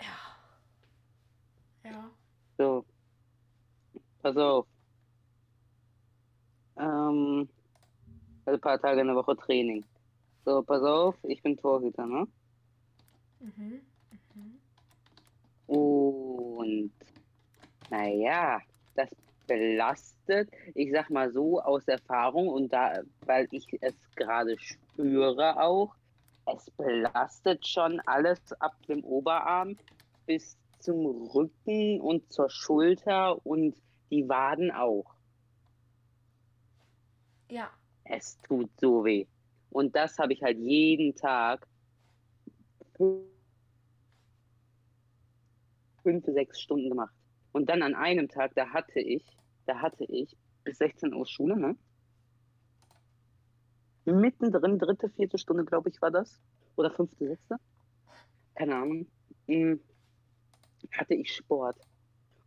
[0.00, 1.90] Ja.
[1.90, 2.10] Ja.
[2.56, 2.84] So.
[4.22, 4.66] Pass auf.
[6.78, 7.48] Ähm,
[8.44, 9.84] also ein paar Tage in der Woche Training.
[10.44, 12.26] So, pass auf, ich bin Torhüter, ne?
[13.40, 13.80] Mhm.
[14.34, 15.74] Mhm.
[15.74, 16.92] Und
[17.90, 18.60] naja,
[18.94, 19.10] das
[19.46, 25.94] belastet, ich sag mal so aus Erfahrung und da, weil ich es gerade spüre auch,
[26.46, 29.76] es belastet schon alles ab dem Oberarm
[30.26, 33.76] bis zum Rücken und zur Schulter und
[34.10, 35.14] die Waden auch.
[37.50, 37.70] Ja.
[38.04, 39.26] Es tut so weh.
[39.70, 41.66] Und das habe ich halt jeden Tag
[46.02, 47.14] fünf, sechs Stunden gemacht.
[47.52, 49.24] Und dann an einem Tag, da hatte ich,
[49.66, 51.76] da hatte ich bis 16 Uhr Schule, ne?
[54.04, 56.40] Mittendrin, dritte, vierte Stunde, glaube ich, war das.
[56.76, 57.56] Oder fünfte, sechste.
[58.54, 59.06] Keine Ahnung.
[59.46, 59.74] Mm,
[60.92, 61.76] Hatte ich Sport.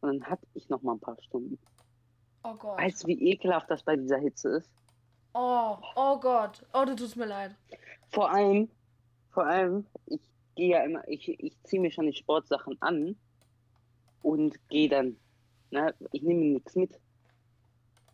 [0.02, 1.60] Und dann hatte ich noch mal ein paar Stunden.
[2.44, 2.78] Oh Gott.
[2.78, 4.72] Weißt du, wie ekelhaft das bei dieser Hitze ist?
[5.34, 6.63] Oh, oh Gott.
[6.74, 7.56] Oh, du tust mir leid.
[8.12, 8.69] Vor allem,
[9.32, 10.22] vor allem, ich
[10.56, 13.15] gehe ja immer, ich, ich ziehe mir schon die Sportsachen an
[14.22, 15.17] und gehe dann,
[15.72, 17.00] ne, ich nehme nichts mit,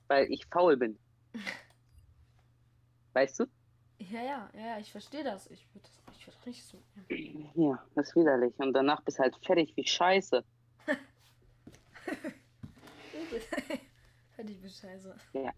[0.08, 0.98] weil ich faul bin.
[3.14, 3.46] Weißt du?
[4.00, 5.48] Ja, ja, ja, ich verstehe das.
[5.48, 6.78] Ich würde das ich würd auch nicht so.
[7.56, 8.54] Ja, das ist widerlich.
[8.58, 10.44] Und danach bist du halt fertig wie Scheiße.
[14.36, 15.16] Hätte ich bescheiße.
[15.34, 15.52] Ja,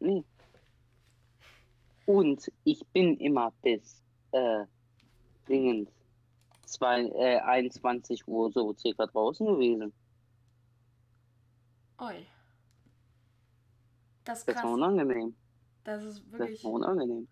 [0.00, 0.24] nee.
[2.06, 4.64] Und ich bin immer bis, äh,
[5.46, 5.90] dringend,
[6.66, 9.92] zwei, äh, 21 Uhr so circa draußen gewesen.
[11.98, 12.26] Oi.
[14.24, 15.36] Das ist Das war unangenehm.
[15.84, 16.64] Das ist Das wirklich.
[16.64, 17.28] war unangenehm.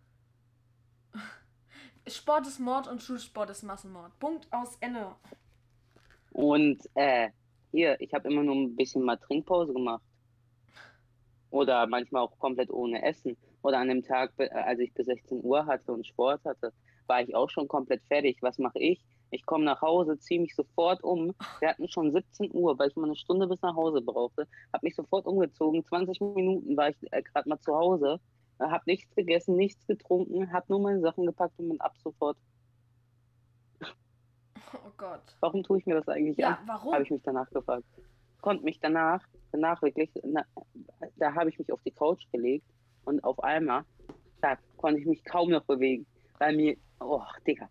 [2.09, 4.19] Sport ist Mord und Schulsport ist Massenmord.
[4.19, 5.15] Punkt aus Ende.
[6.33, 7.31] Und äh,
[7.73, 10.03] hier, ich habe immer nur ein bisschen mal Trinkpause gemacht.
[11.51, 13.37] Oder manchmal auch komplett ohne Essen.
[13.63, 16.73] Oder an dem Tag, äh, als ich bis 16 Uhr hatte und Sport hatte,
[17.07, 18.39] war ich auch schon komplett fertig.
[18.43, 19.03] Was mache ich?
[19.31, 21.35] Ich komme nach Hause, ziehe mich sofort um.
[21.61, 24.47] Wir hatten schon 17 Uhr, weil ich mal eine Stunde bis nach Hause brauchte.
[24.73, 25.85] Habe mich sofort umgezogen.
[25.85, 28.21] 20 Minuten war ich äh, gerade mal zu Hause.
[28.61, 32.37] Habe nichts gegessen, nichts getrunken, habe nur meine Sachen gepackt und bin ab sofort.
[33.83, 35.23] Oh Gott.
[35.41, 36.59] Warum tue ich mir das eigentlich Ja, an?
[36.67, 36.93] warum?
[36.93, 37.85] Habe ich mich danach gefragt.
[38.41, 39.23] Konnte mich danach,
[39.53, 40.45] danach wirklich, na,
[41.17, 42.67] da habe ich mich auf die Couch gelegt
[43.05, 43.85] und auf einmal,
[44.41, 46.07] da konnte ich mich kaum noch bewegen.
[46.39, 47.69] Weil mir, oh, Digga,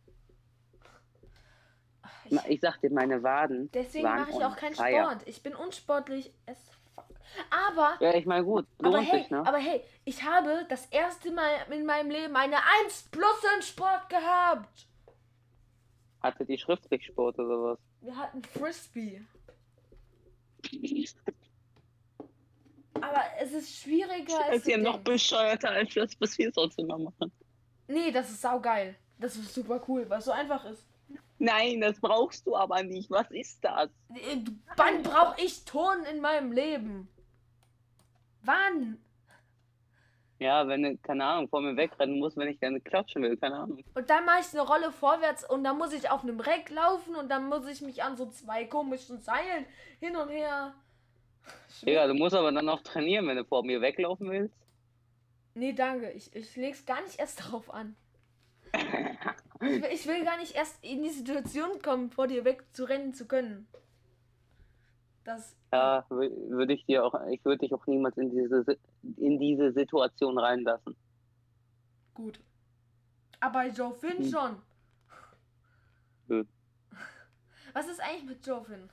[2.26, 3.72] Ich, ich sag dir, meine Waden.
[3.72, 5.04] deswegen mache ich auch keinen fire.
[5.06, 5.28] Sport.
[5.28, 6.34] Ich bin unsportlich
[6.94, 7.06] fuck.
[7.70, 9.40] Aber, Ja, ich meine, gut, aber hey, sich, ne?
[9.46, 14.10] aber hey, ich habe das erste Mal in meinem Leben eine 1 plus in Sport
[14.10, 14.88] gehabt.
[16.22, 17.80] Hatte die schriftlich Sport oder was?
[18.02, 19.22] Wir hatten Frisbee.
[22.94, 26.80] Aber es ist schwieriger als Das ist ja noch bescheuerter als das, was wir sonst
[26.80, 27.32] immer machen.
[27.88, 28.96] Nee, das ist saugeil.
[29.20, 30.84] Das ist super cool, weil es so einfach ist.
[31.40, 33.10] Nein, das brauchst du aber nicht.
[33.12, 33.90] Was ist das?
[34.16, 34.38] Äh,
[34.76, 37.08] Wann brauche ich Ton in meinem Leben?
[38.44, 38.98] Wann?
[40.40, 43.56] Ja, wenn du, keine Ahnung, vor mir wegrennen musst, wenn ich gerne klatschen will, keine
[43.56, 43.84] Ahnung.
[43.96, 47.16] Und dann mache ich eine Rolle vorwärts und dann muss ich auf einem Reck laufen
[47.16, 49.66] und dann muss ich mich an so zwei komischen Seilen
[50.00, 50.74] hin und her.
[51.82, 54.56] Ja, du musst aber dann auch trainieren, wenn du vor mir weglaufen willst.
[55.58, 56.12] Nee, danke.
[56.12, 57.96] Ich, ich leg's gar nicht erst darauf an.
[58.74, 63.28] Ich will, ich will gar nicht erst in die Situation kommen, vor dir wegzurennen zu
[63.28, 63.68] können.
[65.24, 65.57] Das.
[65.74, 68.78] Ja, wü- würde ich dir auch, ich würde dich auch niemals in diese,
[69.18, 70.96] in diese Situation reinlassen.
[72.14, 72.40] Gut.
[73.40, 74.30] Aber Joe Finn Hm.
[74.32, 74.62] schon.
[76.28, 76.46] Nö.
[77.74, 78.90] Was ist eigentlich mit Joe Finn?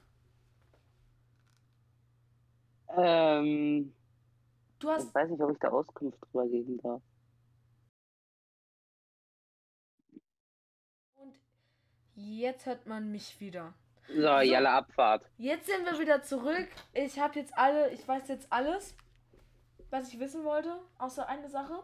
[2.97, 3.95] Ähm,
[4.79, 5.09] Du hast.
[5.09, 7.03] ich weiß nicht, ob ich da Auskunft drüber geben darf.
[11.15, 11.35] Und
[12.15, 13.75] jetzt hört man mich wieder.
[14.09, 15.29] So, Jalla Abfahrt.
[15.39, 16.69] Jetzt sind wir wieder zurück.
[16.93, 18.95] Ich habe jetzt alle, ich weiß jetzt alles,
[19.91, 21.83] was ich wissen wollte, außer eine Sache.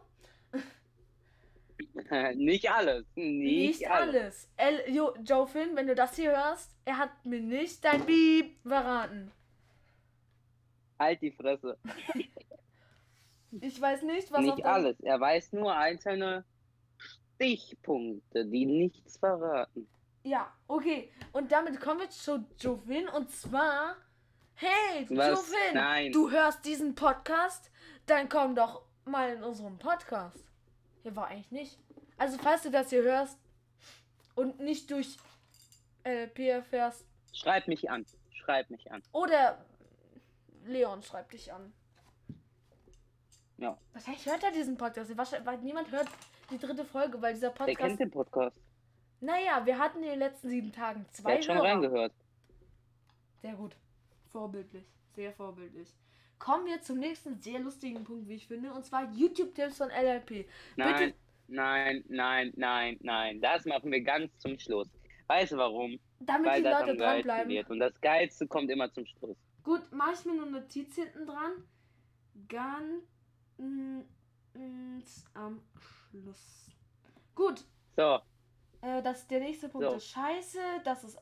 [2.36, 3.06] nicht alles.
[3.14, 4.14] Nicht, Nicht alles.
[4.14, 4.48] alles.
[4.56, 8.60] El, jo, Joe Finn, wenn du das hier hörst, er hat mir nicht dein Beep
[8.62, 9.32] verraten.
[10.98, 11.78] Halt die Fresse.
[13.60, 15.00] Ich weiß nicht, was nicht alles.
[15.00, 16.44] Er weiß nur einzelne
[17.34, 19.88] Stichpunkte, die nichts verraten.
[20.22, 21.10] Ja, okay.
[21.32, 23.96] Und damit kommen wir zu Joe Finn und zwar.
[24.54, 25.46] Hey, Was?
[25.48, 26.12] Finn, Nein.
[26.12, 27.70] du hörst diesen Podcast?
[28.06, 30.44] Dann komm doch mal in unseren Podcast.
[31.02, 31.78] Hier war eigentlich nicht.
[32.18, 33.38] Also, falls du das hier hörst
[34.34, 35.16] und nicht durch
[36.04, 38.04] LP erfährst, Schreib mich an.
[38.32, 39.02] Schreib mich an.
[39.12, 39.64] oder
[40.66, 41.72] Leon schreibt dich an.
[43.56, 43.78] Ja.
[43.92, 45.16] Wahrscheinlich hört er diesen Podcast.
[45.16, 46.08] Wahrscheinlich, weil niemand hört
[46.50, 47.78] die dritte Folge, weil dieser Der Podcast.
[47.78, 48.56] kennt den Podcast.
[49.20, 51.64] Naja, wir hatten in den letzten sieben Tagen zwei hat schon Hörer.
[51.68, 52.12] reingehört.
[53.42, 53.76] Sehr gut.
[54.30, 54.84] Vorbildlich.
[55.14, 55.88] Sehr vorbildlich.
[56.38, 60.46] Kommen wir zum nächsten sehr lustigen Punkt, wie ich finde, und zwar YouTube-Tipps von LLP.
[60.76, 61.14] Nein, Bitte-
[61.48, 63.40] nein, nein, nein, nein.
[63.42, 64.88] Das machen wir ganz zum Schluss.
[65.26, 65.98] Weißt du warum?
[66.20, 67.48] Damit Weil die Leute dranbleiben.
[67.50, 67.70] wird.
[67.70, 69.36] Und das Geilste kommt immer zum Schluss.
[69.62, 71.52] Gut, mache ich mir eine Notiz hinten dran.
[72.48, 73.04] Ganz
[75.34, 75.60] am
[76.10, 76.70] Schluss.
[77.34, 77.64] Gut,
[77.96, 78.18] So,
[78.82, 79.96] äh, das, der nächste Punkt So.
[79.96, 81.18] ist scheiße, das ist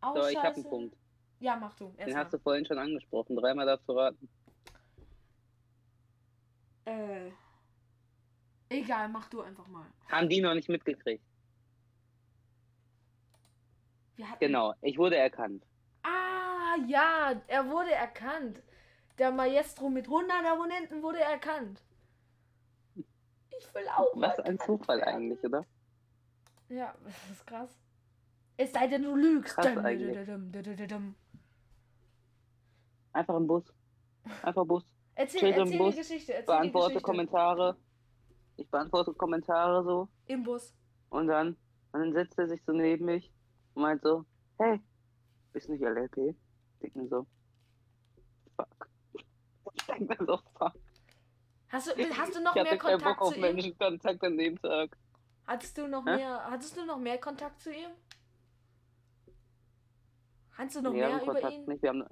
[0.00, 0.42] auch so, ich scheiße.
[0.42, 0.96] habe einen Punkt.
[1.40, 1.88] Ja, mach du.
[1.90, 2.24] Den Erstmal.
[2.24, 3.36] hast du vorhin schon angesprochen.
[3.36, 4.28] Dreimal darfst du raten.
[6.84, 7.30] Äh,
[8.70, 9.86] egal, mach du einfach mal.
[10.10, 11.22] Haben die noch nicht mitgekriegt.
[14.40, 15.64] Genau, ich wurde erkannt.
[16.02, 18.60] Ah, ja, er wurde erkannt.
[19.18, 21.82] Der Maestro mit 100 Abonnenten wurde erkannt.
[22.96, 24.10] Ich will auch.
[24.16, 25.14] Was ein Zufall werden.
[25.14, 25.64] eigentlich, oder?
[26.68, 27.78] Ja, das ist krass.
[28.56, 29.54] Es sei denn, du lügst.
[29.54, 30.88] Krass Dum, eigentlich.
[30.88, 31.14] dum.
[33.12, 33.72] Einfach im Bus.
[34.42, 34.84] Einfach Bus.
[35.14, 36.32] Erzähl, Chill im erzähl die Bus, Geschichte.
[36.32, 37.02] Erzähl die Beantworte Geschichte.
[37.02, 37.76] Kommentare.
[38.56, 40.08] Ich beantworte Kommentare so.
[40.26, 40.74] Im Bus.
[41.10, 41.56] Und dann,
[41.92, 43.32] und dann setzt er sich so neben mich
[43.74, 44.24] und meint so,
[44.58, 44.80] hey,
[45.52, 46.36] bist du nicht LLP?
[46.80, 47.26] Ich mir so,
[48.56, 48.88] fuck.
[49.14, 50.74] Ich denk mir so, fuck.
[51.68, 53.42] Hast du, hast du noch ich mehr keinen Bock Kontakt auf zu ihm?
[53.42, 54.96] Menschenkontakt an dem Tag.
[55.48, 56.16] Hattest du noch Hä?
[56.16, 57.90] mehr, hattest du noch mehr Kontakt zu ihm?
[60.54, 61.82] Kannst du noch Wir mehr über Kontakt ihn nicht.
[61.82, 62.04] Wir haben,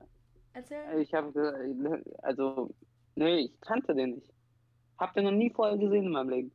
[0.54, 0.98] erzählen?
[1.00, 2.74] ich habe, also,
[3.14, 4.32] nee, ich kannte den nicht.
[4.96, 6.52] Hab den noch nie vorher gesehen in meinem Leben.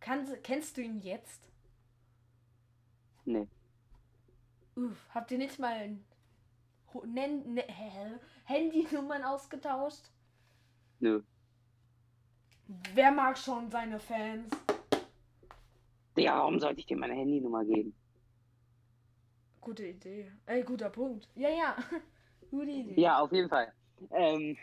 [0.00, 1.50] Kannst, kennst du ihn jetzt?
[3.26, 3.46] Nee.
[4.74, 5.98] Uff, habt ihr nicht mal
[7.04, 7.64] Nen, ne?
[8.44, 10.10] Handynummern ausgetauscht?
[10.98, 11.22] Nö.
[12.94, 14.50] Wer mag schon seine Fans?
[16.16, 17.94] Ja, warum sollte ich dir meine Handynummer geben?
[19.60, 20.30] Gute Idee.
[20.46, 21.28] Ey, guter Punkt.
[21.34, 21.76] Ja, ja.
[22.50, 23.00] Gute Idee.
[23.00, 23.72] Ja, auf jeden Fall.
[24.10, 24.56] Ähm,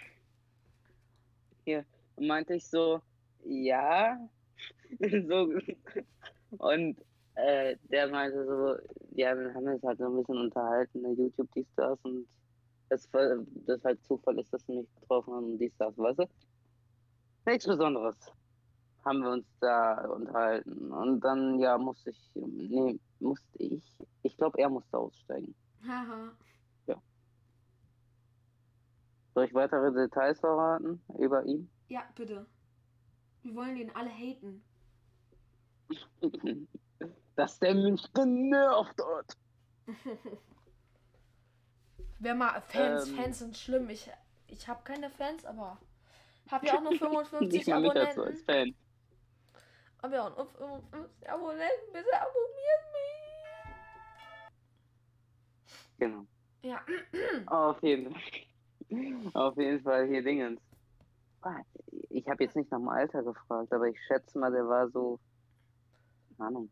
[1.65, 1.85] hier
[2.19, 3.01] meinte ich so,
[3.45, 4.19] ja.
[4.99, 5.53] so,
[6.57, 6.97] und
[7.35, 8.75] äh, der meinte so,
[9.15, 12.27] ja, wir haben uns halt so ein bisschen unterhalten, ne, YouTube, dies, das und
[12.89, 13.07] das,
[13.65, 16.25] das halt Zufall ist, dass sie mich getroffen haben und dies, das, weißt du?
[17.45, 18.17] Nichts Besonderes
[19.05, 20.91] haben wir uns da unterhalten.
[20.91, 23.83] Und dann, ja, musste ich, nee, musste ich,
[24.23, 25.55] ich glaube, er musste aussteigen.
[25.87, 26.31] Haha.
[26.87, 27.01] Ja.
[29.33, 31.69] Soll ich weitere Details verraten über ihn?
[31.87, 32.45] Ja, bitte.
[33.41, 34.63] Wir wollen ihn alle haten.
[37.35, 39.37] Dass der mich genervt hat.
[42.19, 43.15] Wer mal Fans, Ähm.
[43.15, 43.89] Fans sind schlimm.
[43.89, 44.11] Ich,
[44.47, 45.79] ich habe keine Fans, aber
[46.49, 48.45] habe ja auch nur 55 Nicht mal mich dazu als Abonnenten.
[48.45, 48.75] Fan.
[50.01, 51.93] Hab ja auch nur 55 Abonnenten.
[51.93, 54.49] Bitte abonniert mich.
[55.97, 56.25] Genau.
[56.61, 56.81] Ja.
[57.47, 58.21] Auf jeden Fall.
[59.33, 60.61] Auf jeden Fall hier Dingens.
[62.09, 65.19] Ich habe jetzt nicht nach dem Alter gefragt, aber ich schätze mal, der war so,
[66.37, 66.69] keine Ahnung,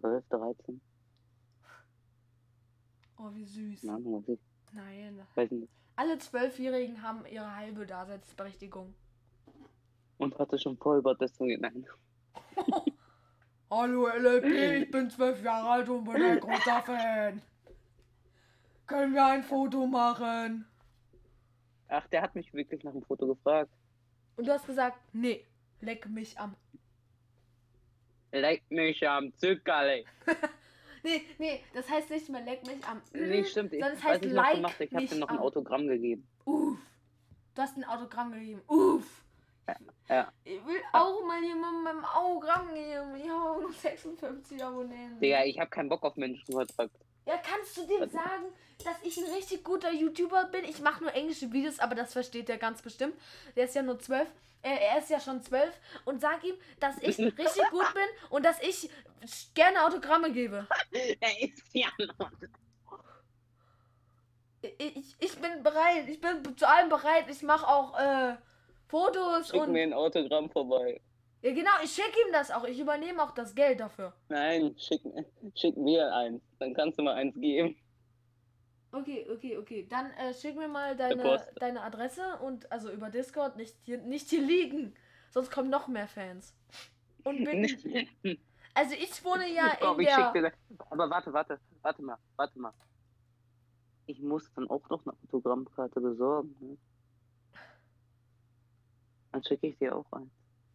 [0.00, 0.80] 12, 13,
[3.18, 3.80] Oh, wie süß.
[3.82, 4.40] keine Ahnung, was ich
[4.72, 5.26] Nein.
[5.34, 5.70] weiß nicht.
[5.96, 8.94] Alle Zwölfjährigen haben ihre halbe Daseinsberechtigung.
[10.18, 11.86] Und hatte schon Vollbart-Testung Nein.
[13.70, 17.42] Hallo LLP, ich bin zwölf Jahre alt und bin ein großer Fan.
[18.86, 20.66] Können wir ein Foto machen?
[21.88, 23.70] Ach, der hat mich wirklich nach dem Foto gefragt.
[24.36, 25.44] Und du hast gesagt, nee,
[25.80, 26.54] leck mich am.
[28.32, 30.04] Leck mich am Zuckerle.
[31.02, 33.00] Nee, nee, das heißt nicht mehr leck mich am.
[33.12, 33.72] Nee, stimmt.
[33.72, 35.36] Ich, Sondern es was heißt ich noch like gemacht, ich habe mich ihm noch ein
[35.36, 35.42] am.
[35.44, 36.26] Autogramm gegeben.
[36.44, 36.78] Uff.
[37.54, 38.60] Du hast ein Autogramm gegeben.
[38.66, 39.24] Uff.
[40.08, 40.32] Ja.
[40.44, 43.16] Ich will auch mal jemandem mein Autogramm geben.
[43.16, 45.20] Ich habe nur 56 Abonnenten.
[45.20, 46.92] Digga, ich habe keinen Bock auf Menschenkontakt.
[47.26, 48.44] Ja, kannst du dem sagen,
[48.84, 50.64] dass ich ein richtig guter YouTuber bin?
[50.64, 53.14] Ich mache nur englische Videos, aber das versteht er ganz bestimmt.
[53.56, 54.28] Der ist ja nur zwölf.
[54.62, 55.74] Äh, er ist ja schon zwölf.
[56.04, 58.88] Und sag ihm, dass ich richtig gut bin und dass ich
[59.54, 60.68] gerne Autogramme gebe.
[61.20, 62.30] Er ist ja noch.
[64.78, 66.08] Ich, ich bin bereit.
[66.08, 67.26] Ich bin zu allem bereit.
[67.28, 68.36] Ich mache auch äh,
[68.88, 69.72] Fotos Schick und.
[69.72, 71.00] mir ein Autogramm vorbei.
[71.42, 72.64] Ja, genau, ich schicke ihm das auch.
[72.64, 74.12] Ich übernehme auch das Geld dafür.
[74.28, 75.02] Nein, schick,
[75.54, 76.42] schick mir eins.
[76.58, 77.76] Dann kannst du mal eins geben.
[78.92, 79.86] Okay, okay, okay.
[79.88, 84.30] Dann äh, schick mir mal deine, deine Adresse und also über Discord nicht hier, nicht
[84.30, 84.94] hier liegen.
[85.30, 86.54] Sonst kommen noch mehr Fans.
[87.24, 87.64] Und bin,
[88.74, 90.32] also ich wohne ja Komm, in der.
[90.32, 90.52] dir.
[90.90, 92.72] Aber warte, warte, warte mal, warte mal.
[94.06, 96.56] Ich muss dann auch noch eine Autogrammkarte besorgen.
[96.60, 96.78] Ne?
[99.36, 100.30] Dann schicke ich dir auch ein.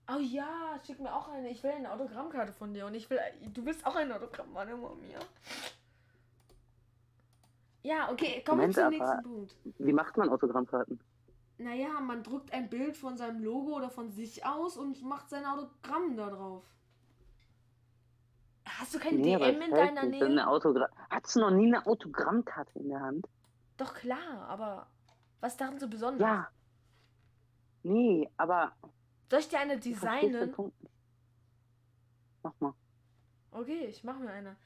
[0.07, 1.49] Oh ja, schick mir auch eine.
[1.49, 3.17] Ich will eine Autogrammkarte von dir und ich will.
[3.55, 5.17] Du willst auch eine Autogrammkarte von mir.
[7.81, 9.55] Ja, okay, kommen wir zum nächsten Punkt.
[9.79, 10.99] Wie macht man Autogrammkarten?
[11.57, 15.43] Naja, man drückt ein Bild von seinem Logo oder von sich aus und macht sein
[15.43, 16.63] Autogramm da drauf.
[18.63, 20.19] Hast du kein Nee, DM in deiner nicht.
[20.19, 20.25] Nähe?
[20.25, 23.25] Eine Autogra Hattest du noch nie eine Autogrammkarte in der Hand?
[23.77, 24.85] Doch klar, aber
[25.39, 26.21] was daran so besonders?
[26.21, 26.47] Ja.
[27.83, 28.73] Nee, aber
[29.29, 30.53] Soll ich dir eine designen?
[32.43, 32.73] Mach mal.
[33.51, 34.57] Okay, ich mache mir eine.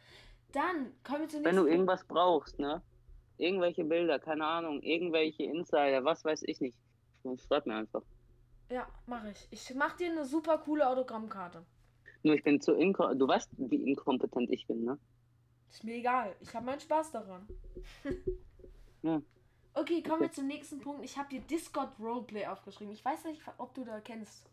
[0.51, 2.81] Dann kommen wir zum Wenn du nächsten irgendwas brauchst, ne?
[3.37, 6.77] Irgendwelche Bilder, keine Ahnung, irgendwelche Insider, was weiß ich nicht.
[7.47, 8.03] Schreib mir einfach.
[8.69, 9.47] Ja, mache ich.
[9.51, 11.65] Ich mache dir eine super coole Autogrammkarte.
[12.23, 14.97] Nur ich bin zu inko Du weißt, wie inkompetent ich bin, ne?
[15.69, 16.35] Ist mir egal.
[16.39, 17.47] Ich habe meinen Spaß daran.
[19.03, 19.21] Ja.
[19.75, 21.03] Okay, kommen wir zum nächsten Punkt.
[21.03, 22.93] Ich habe dir Discord Roleplay aufgeschrieben.
[22.93, 24.49] Ich weiß nicht, ob du da kennst.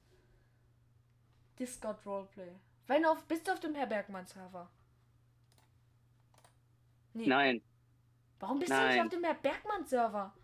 [1.58, 2.52] Discord Roleplay.
[2.88, 4.68] Wenn auf, bist du auf dem Herr Bergmann Server?
[7.14, 7.26] Nee.
[7.26, 7.62] Nein,
[8.40, 9.00] Warum bist du nicht Nein.
[9.02, 10.34] auf dem Herr Bergmann Server?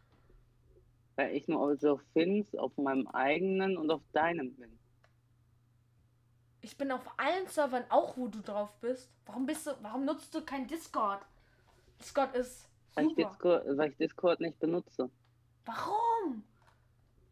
[1.16, 4.78] weil ich nur auf so Fins auf meinem eigenen und auf deinem bin.
[6.60, 9.10] Ich bin auf allen Servern auch, wo du drauf bist.
[9.26, 11.26] Warum bist du, warum nutzt du kein Discord?
[11.98, 12.67] Discord ist
[12.98, 13.14] Weil ich.
[13.14, 15.10] Discord, weil ich Discord nicht benutze.
[15.64, 16.42] Warum?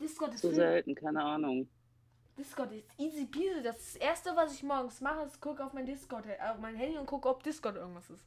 [0.01, 1.69] Discord ist Zu selten, keine Ahnung.
[2.37, 3.63] Discord ist easy peasy.
[3.63, 6.59] Das, ist das erste, was ich morgens mache, ist gucke auf mein Discord, äh, auf
[6.59, 8.25] mein Handy und gucke, ob Discord irgendwas ist.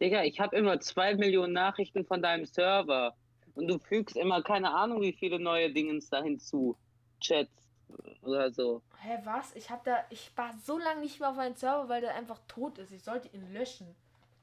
[0.00, 3.14] Digga, ich habe immer zwei Millionen Nachrichten von deinem Server.
[3.54, 6.76] Und du fügst immer keine Ahnung, wie viele neue Dingens da hinzu.
[7.20, 7.68] Chats
[8.22, 8.82] oder so.
[8.98, 9.54] Hä, was?
[9.54, 12.40] Ich hab da, ich war so lange nicht mehr auf einem Server, weil der einfach
[12.48, 12.92] tot ist.
[12.92, 13.94] Ich sollte ihn löschen.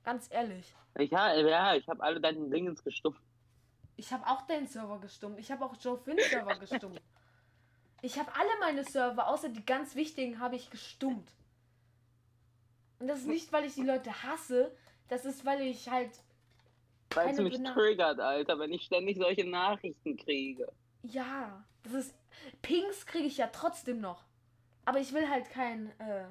[0.04, 0.74] Ganz ehrlich.
[0.98, 3.22] Ich, ja, ja, ich habe alle deine Dingens gestuft.
[3.96, 5.40] Ich habe auch deinen Server gestummt.
[5.40, 7.02] Ich habe auch Joe Finn Server gestummt.
[8.02, 11.34] Ich habe alle meine Server, außer die ganz wichtigen, habe ich gestummt.
[13.00, 14.76] Und das ist nicht, weil ich die Leute hasse,
[15.10, 16.12] das ist, weil ich halt.
[17.14, 20.72] Weil es mich Bena- triggert, Alter, wenn ich ständig solche Nachrichten kriege.
[21.04, 22.16] Ja, das ist.
[22.62, 24.24] Pings kriege ich ja trotzdem noch.
[24.86, 25.92] Aber ich will halt kein.
[26.00, 26.26] Äh,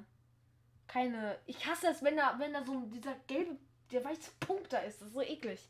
[0.88, 1.38] keine.
[1.46, 3.56] Ich hasse es, wenn da, wenn da so dieser gelbe,
[3.92, 5.00] der weiße Punkt da ist.
[5.00, 5.68] Das ist so eklig.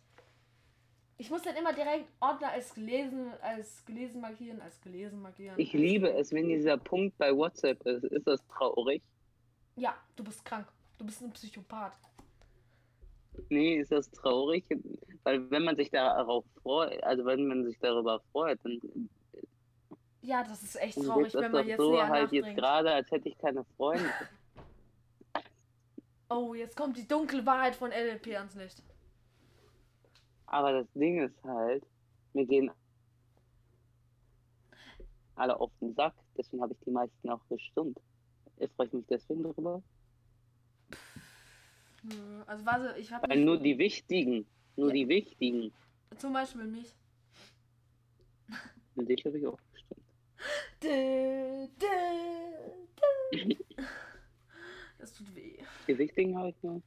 [1.21, 5.59] Ich muss dann immer direkt Ordner als gelesen, als gelesen markieren, als gelesen markieren.
[5.59, 8.05] Ich liebe es, wenn dieser Punkt bei WhatsApp ist.
[8.05, 9.03] Ist das traurig?
[9.75, 10.69] Ja, du bist krank.
[10.97, 11.99] Du bist ein Psychopath.
[13.51, 14.65] Nee, ist das traurig?
[15.25, 18.81] Weil wenn man sich darauf freut, also wenn man sich darüber freut, dann
[20.23, 22.61] Ja, das ist echt traurig, wenn man jetzt so halt jetzt nachdenkt.
[22.61, 24.11] gerade, als hätte ich keine Freunde.
[26.31, 28.83] Oh, jetzt kommt die dunkle Wahrheit von LLP ans Licht.
[30.47, 31.85] Aber das Ding ist halt,
[32.33, 32.71] mir gehen
[35.37, 37.99] alle auf den Sack, deswegen habe ich die meisten auch gestimmt.
[38.77, 39.83] Freue ich mich deswegen darüber.
[42.47, 44.95] Also warte, ich habe Weil nur die wichtigen, nur Ja.
[44.95, 45.73] die wichtigen,
[46.17, 46.95] zum Beispiel mich.
[48.95, 50.05] mit dich habe ich auch gestimmt.
[50.83, 51.87] Dö, dö,
[53.33, 53.55] dö.
[54.99, 55.59] Das tut weh.
[55.87, 56.83] Die wichtigen habe ich nur.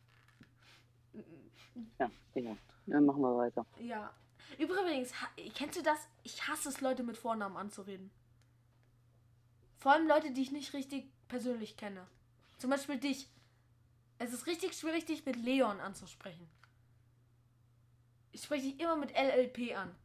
[2.00, 2.58] Ja, egal.
[2.86, 3.66] Dann machen wir weiter.
[3.80, 4.14] Ja.
[4.58, 5.14] Übrigens,
[5.56, 6.08] kennst du das?
[6.24, 8.12] Ich hasse es, Leute mit Vornamen anzureden.
[9.78, 12.06] Vor allem Leute, die ich nicht richtig persönlich kenne.
[12.58, 13.30] Zum Beispiel dich.
[14.20, 16.48] Es ist richtig schwierig, dich mit Leon anzusprechen.
[18.32, 19.96] Ich spreche dich immer mit LLP an.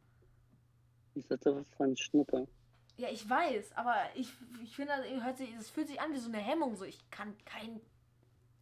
[1.13, 2.47] Ist das sowas von Schnuppe?
[2.97, 4.33] Ja, ich weiß, aber ich,
[4.63, 6.75] ich finde, das hört sich, es fühlt sich an wie so eine Hemmung.
[6.75, 7.79] So, ich kann kein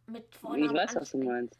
[0.06, 1.58] mit Vornamen Ich weiß, was du meinst.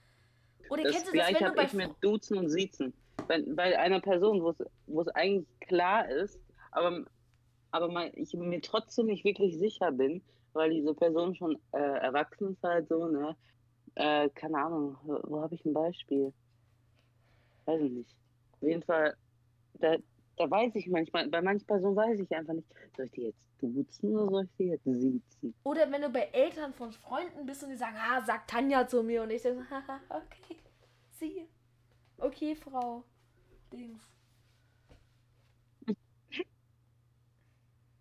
[0.68, 2.94] Oder Das kennst du das, gleiche wenn du habe bei ich mit Duzen und Siezen.
[3.28, 6.38] Wenn, bei einer Person, wo es- wo es eigentlich klar ist,
[6.70, 7.04] aber,
[7.72, 10.22] aber man, ich mir trotzdem nicht wirklich sicher bin,
[10.52, 13.36] weil diese Person schon äh, erwachsen ist halt so, ne?
[13.94, 16.32] Äh, keine Ahnung, wo, wo habe ich ein Beispiel?
[17.64, 18.16] Weiß ich nicht.
[18.52, 19.16] Auf jeden Fall,
[19.74, 19.96] da,
[20.36, 23.48] da weiß ich manchmal, bei manchen Personen weiß ich einfach nicht, soll ich die jetzt
[23.58, 25.54] duzen oder soll ich die jetzt siezen?
[25.64, 29.02] Oder wenn du bei Eltern von Freunden bist und die sagen, ah, sag Tanja zu
[29.02, 30.56] mir und ich denke, haha, okay,
[31.10, 31.48] sie.
[32.18, 33.04] Okay, Frau.
[33.72, 34.02] Dings.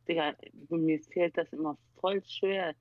[0.07, 0.35] Digga,
[0.69, 2.75] mir fällt das immer voll schwer.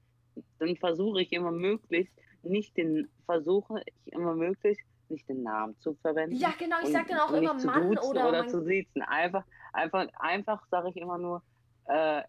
[0.58, 5.94] Dann versuche ich immer möglichst nicht den, versuche ich immer möglichst nicht den Namen zu
[5.94, 6.36] verwenden.
[6.36, 9.02] Ja, genau, ich und- sag dann auch immer Mann oder, oder zu siezen.
[9.02, 11.42] Einfach, einfach, einfach sage ich immer nur,
[11.86, 12.22] äh,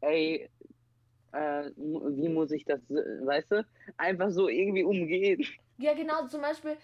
[0.00, 0.50] ey,
[1.32, 3.66] äh, wie muss ich das, weißt du?
[3.96, 5.44] Einfach so irgendwie umgehen.
[5.78, 6.76] Ja, genau, zum Beispiel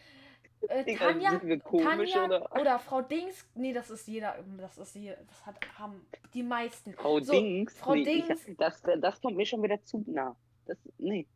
[0.68, 2.61] äh, Tanja, komisch Tanja oder?
[2.61, 3.49] oder Frau Dings.
[3.55, 6.93] Nee, das ist jeder, das ist hier, das hat, haben die meisten.
[6.93, 7.76] Frau So, Dings?
[7.78, 8.47] Frau nee, ich- Dings.
[8.59, 10.36] das, das kommt mir schon wieder zu nah.
[10.66, 11.26] Das, nee.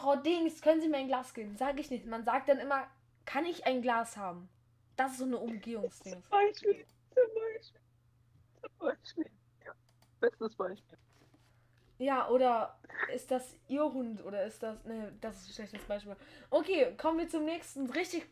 [0.00, 1.56] Frau Dings, können Sie mir ein Glas geben?
[1.56, 2.06] Sag ich nicht.
[2.06, 2.86] Man sagt dann immer,
[3.26, 4.48] kann ich ein Glas haben?
[4.96, 6.12] Das ist so eine Umgehungsding.
[6.12, 6.84] Zum Beispiel,
[7.14, 7.80] zum Beispiel,
[8.60, 9.30] zum Beispiel.
[9.64, 9.72] Ja,
[10.20, 10.98] bestes Beispiel.
[11.98, 12.78] Ja, oder
[13.14, 14.82] ist das Ihr Hund oder ist das.
[14.84, 16.16] Ne, das ist ein schlechtes Beispiel.
[16.48, 18.26] Okay, kommen wir zum nächsten richtig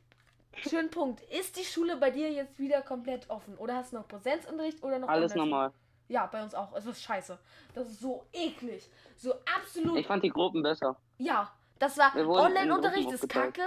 [0.57, 1.21] schönen Punkt.
[1.31, 3.57] Ist die Schule bei dir jetzt wieder komplett offen?
[3.59, 5.73] Oder hast du noch Präsenzunterricht oder noch Alles normal.
[6.09, 6.75] Ja, bei uns auch.
[6.75, 7.39] Es ist scheiße.
[7.75, 8.91] Das ist so eklig.
[9.17, 9.99] So absolut.
[9.99, 10.97] Ich fand die Gruppen besser.
[11.19, 12.15] Ja, das war.
[12.17, 13.63] Online-Unterricht ist kacke.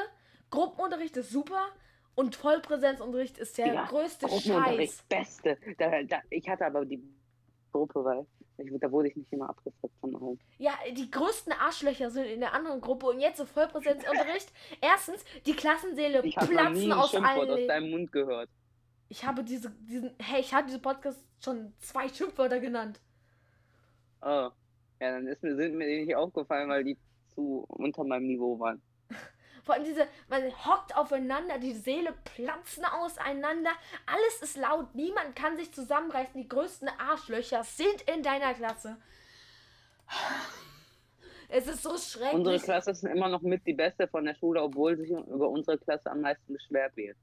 [0.50, 1.68] Gruppenunterricht ist super.
[2.14, 5.06] Und Vollpräsenzunterricht ist der Ja, größte Gruppenunterricht, Scheiß.
[5.08, 5.58] beste.
[5.78, 7.02] Da, da, ich hatte aber die
[7.72, 8.26] Gruppe, weil
[8.58, 10.40] ich, da wurde ich nicht immer abgefuckt von allen.
[10.58, 14.52] Ja, die größten Arschlöcher sind in der anderen Gruppe und jetzt so Vollpräsenzunterricht.
[14.82, 18.50] Erstens, die Klassensäle Ich noch nie platzen ein aus allen aus deinem Mund gehört.
[19.08, 23.00] Ich habe diese, diesen, hey, ich habe diesen Podcast schon zwei Schimpfwörter genannt.
[24.22, 24.50] Oh.
[25.00, 26.98] Ja, dann ist mir, sind mir die nicht aufgefallen, weil die
[27.34, 28.82] zu unter meinem Niveau waren.
[29.64, 33.72] Vor allem diese, man hockt aufeinander, die Seele platzen auseinander,
[34.06, 38.98] alles ist laut, niemand kann sich zusammenreißen, die größten Arschlöcher sind in deiner Klasse.
[41.54, 42.34] Es ist so schrecklich.
[42.34, 45.78] Unsere Klasse ist immer noch mit die beste von der Schule, obwohl sich über unsere
[45.78, 47.18] Klasse am meisten beschwert wird.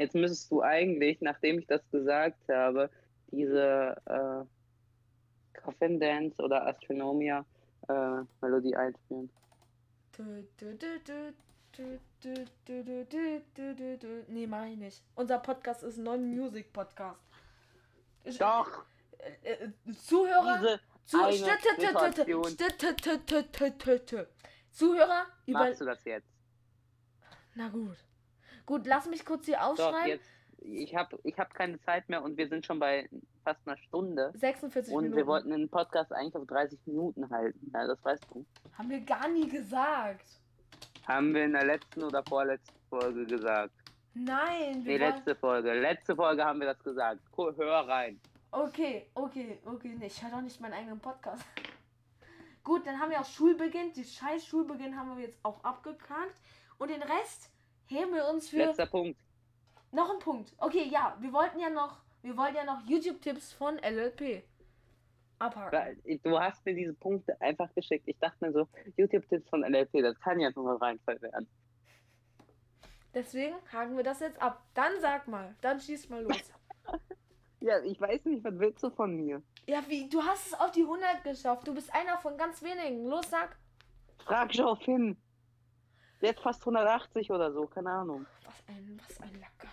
[0.00, 2.88] Jetzt müsstest du eigentlich, nachdem ich das gesagt habe,
[3.32, 7.44] diese äh, Coffin Dance oder Astronomia
[7.86, 9.28] äh, Melodie einspielen.
[14.28, 15.02] Nee, mach ich nicht.
[15.16, 17.20] Unser Podcast ist Non-Music-Podcast.
[18.38, 18.86] Doch!
[20.02, 20.80] Zuhörer,
[24.70, 25.58] Zuhörer, über.
[25.58, 26.30] Machst du das jetzt?
[27.54, 27.98] Na gut.
[28.70, 30.06] Gut, lass mich kurz hier Doch, aufschreiben.
[30.10, 30.28] jetzt.
[30.60, 33.10] ich habe ich hab keine Zeit mehr und wir sind schon bei
[33.42, 34.30] fast einer Stunde.
[34.36, 35.16] 46 Und Minuten.
[35.18, 37.68] wir wollten den Podcast eigentlich auf 30 Minuten halten.
[37.74, 38.46] Ja, das weißt du.
[38.78, 40.24] Haben wir gar nie gesagt.
[41.08, 43.72] Haben wir in der letzten oder vorletzten Folge gesagt.
[44.14, 45.72] Nein, wir Nee, letzte Folge.
[45.74, 47.20] Letzte Folge haben wir das gesagt.
[47.32, 48.20] Gu- Hör rein.
[48.52, 49.96] Okay, okay, okay.
[49.98, 51.44] Nee, ich höre doch nicht meinen eigenen Podcast.
[52.62, 53.92] Gut, dann haben wir auch Schulbeginn.
[53.94, 56.40] Die scheiß Schulbeginn haben wir jetzt auch abgekackt.
[56.78, 57.50] Und den Rest
[57.90, 59.18] heben wir uns für Letzter Punkt.
[59.92, 60.54] noch einen Punkt.
[60.58, 64.42] Okay, ja, wir wollten ja noch, wir wollten ja noch YouTube-Tipps von LLP
[65.38, 66.20] abhaken.
[66.22, 68.06] Du hast mir diese Punkte einfach geschickt.
[68.06, 71.48] Ich dachte mir so, YouTube-Tipps von LLP, das kann ja nur ein Reinfall werden.
[73.12, 74.62] Deswegen haken wir das jetzt ab.
[74.74, 76.52] Dann sag mal, dann schieß mal los.
[77.62, 79.42] Ja, ich weiß nicht, was willst du von mir?
[79.66, 81.68] ja, wie, du hast es auf die 100 geschafft.
[81.68, 83.04] Du bist einer von ganz wenigen.
[83.04, 83.54] Los, sag.
[84.24, 85.14] Frag schon auf hin.
[86.20, 88.26] Jetzt fast 180 oder so, keine Ahnung.
[88.44, 89.72] Was ein, was ein Lacker.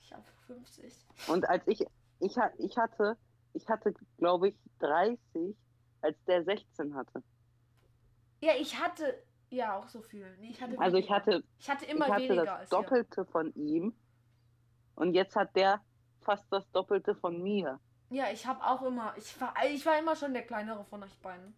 [0.00, 0.94] Ich habe 50.
[1.28, 1.80] Und als ich,
[2.20, 3.16] ich, ich hatte,
[3.52, 5.56] ich hatte, glaube ich, 30,
[6.00, 7.22] als der 16 hatte.
[8.40, 10.26] Ja, ich hatte ja auch so viel.
[10.38, 11.16] Nee, ich hatte Also ich weniger.
[11.16, 12.70] hatte, ich hatte ich immer hatte weniger das als.
[12.70, 13.94] Doppelte von ihm.
[14.96, 15.80] Und jetzt hat der
[16.20, 17.80] fast das Doppelte von mir.
[18.10, 19.14] Ja, ich habe auch immer.
[19.16, 21.54] Ich war, ich war immer schon der kleinere von euch beiden.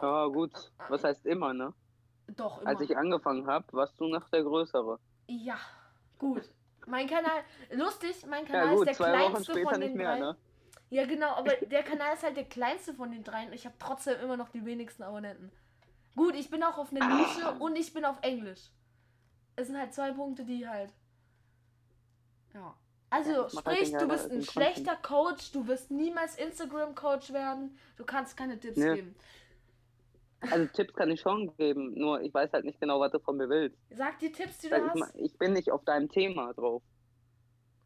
[0.00, 0.72] Ja, gut.
[0.88, 1.72] Was heißt immer, ne?
[2.36, 2.68] Doch, immer.
[2.70, 4.98] Als ich angefangen habe, warst du noch der Größere.
[5.26, 5.58] Ja,
[6.18, 6.50] gut.
[6.86, 7.42] Mein Kanal,
[7.72, 10.20] lustig, mein Ja, Kanal gut, ist der kleinste von den mehr, drei.
[10.20, 10.36] ne?
[10.90, 13.52] Ja, genau, aber der Kanal ist halt der kleinste von den dreien.
[13.52, 15.52] Ich habe trotzdem immer noch die wenigsten Abonnenten.
[16.16, 18.70] Gut, ich bin auch auf einer Nische und ich bin auf Englisch.
[19.56, 20.92] Es sind halt zwei Punkte, die halt.
[22.54, 22.74] Ja.
[23.10, 27.76] Also, Ja, halt sprich, den du bist ein schlechter Coach, du wirst niemals Instagram-Coach werden,
[27.96, 28.94] du kannst keine Tipps Nee.
[28.94, 29.14] geben.
[30.50, 33.36] Also Tipps kann ich schon geben, nur ich weiß halt nicht genau, was du von
[33.36, 33.78] mir willst.
[33.90, 35.14] Sag die Tipps, die du ich, hast.
[35.16, 36.82] ich bin nicht auf deinem Thema drauf.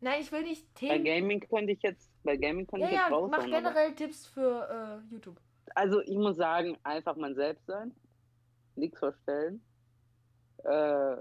[0.01, 1.05] Nein, ich will nicht Bei Themen.
[1.05, 3.31] Gaming könnte ich jetzt, bei Gaming könnte Ja, ich jetzt ja, raushauen.
[3.31, 5.39] mach aber- generell Tipps für äh, YouTube.
[5.75, 7.95] Also ich muss sagen, einfach man selbst sein,
[8.77, 9.63] nichts verstellen,
[10.65, 11.17] äh,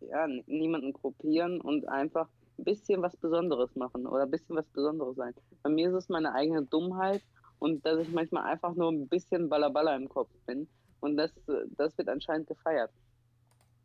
[0.00, 5.16] ja, niemanden kopieren und einfach ein bisschen was Besonderes machen oder ein bisschen was Besonderes
[5.16, 5.34] sein.
[5.62, 7.22] Bei mir ist es meine eigene Dummheit
[7.58, 10.68] und dass ich manchmal einfach nur ein bisschen Ballaballa im Kopf bin
[11.00, 11.32] und das,
[11.76, 12.90] das wird anscheinend gefeiert.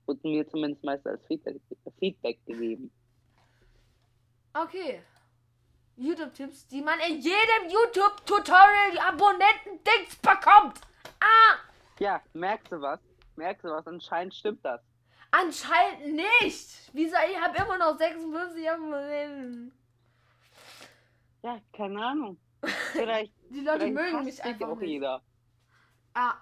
[0.06, 1.62] Und mir zumindest meist als Feedback,
[2.00, 2.92] Feedback gegeben.
[4.54, 5.02] Okay.
[5.96, 10.82] YouTube-Tipps, die man in jedem YouTube-Tutorial Abonnenten-Dings bekommt.
[11.20, 11.56] Ah,
[12.00, 13.00] Ja, merkst du was?
[13.36, 13.86] Merkst du was?
[13.88, 14.82] Anscheinend stimmt das.
[15.32, 16.90] anscheinend nicht.
[16.94, 17.16] Wieso?
[17.32, 19.72] Ich habe immer noch 56 Abonnenten.
[21.44, 22.38] Ja, keine Ahnung.
[22.92, 24.90] Vielleicht, Die Leute vielleicht mögen mich einfach auch nicht.
[24.90, 25.22] jeder.
[26.14, 26.36] Ah.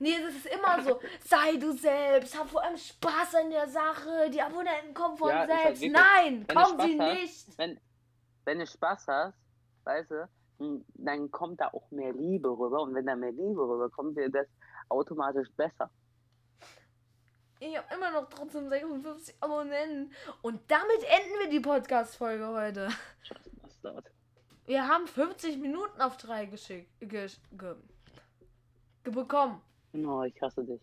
[0.00, 1.00] Nee, das ist immer so.
[1.24, 4.28] Sei du selbst, hab vor allem Spaß an der Sache.
[4.30, 5.82] Die Abonnenten kommen von Ja, halt selbst.
[5.82, 7.14] wirklich- Nein, wenn kommen sie hast,
[7.48, 7.58] nicht.
[7.58, 7.80] wenn,
[8.44, 9.38] wenn du Spaß hast,
[9.84, 10.28] weißt du,
[10.94, 12.82] dann kommt da auch mehr Liebe rüber.
[12.82, 14.46] Und wenn da mehr Liebe rüber kommt, wird das
[14.88, 15.90] automatisch besser.
[17.60, 20.12] Ich habe immer noch trotzdem 56 Abonnenten.
[20.42, 22.90] Und damit enden wir die Podcast-Folge heute.
[23.22, 24.10] Scheiß Bastard.
[24.66, 26.88] Wir haben 50 Minuten auf drei geschickt.
[27.00, 27.74] Ge, ge,
[29.04, 29.60] ge bekommen.
[29.92, 30.80] Oh, ich hasse dich.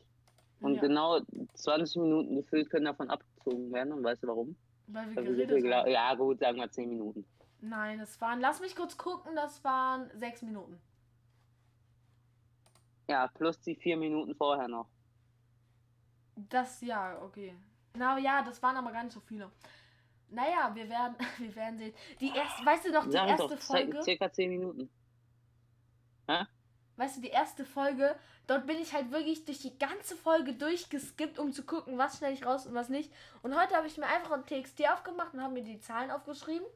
[0.59, 1.19] Und Ja, genau
[1.55, 3.93] 20 Minuten gefühlt können davon abgezogen werden.
[3.93, 4.55] Und weißt du warum?
[4.88, 5.91] weil wir Weil wir so geredet haben.
[5.91, 7.25] ja, gut, sagen wir 10 Minuten.
[7.61, 10.79] Nein, das waren, lass mich kurz gucken, das waren 6 Minuten.
[13.09, 14.88] Ja, plus die 4 Minuten vorher noch.
[16.36, 17.55] Das, ja, okay.
[17.95, 19.51] Na ja, das waren aber gar nicht so viele.
[20.32, 21.93] Naja, wir werden, wir werden sehen.
[22.19, 24.01] Die erste, weißt du noch, die Sag erste doch, Folge?
[24.03, 24.89] circa 10 Minuten.
[26.95, 28.15] Weißt du, die erste Folge,
[28.47, 32.34] dort bin ich halt wirklich durch die ganze Folge durchgeskippt, um zu gucken, was schneide
[32.34, 33.11] ich raus und was nicht.
[33.41, 36.67] Und heute habe ich mir einfach ein TXT aufgemacht und habe mir die Zahlen aufgeschrieben,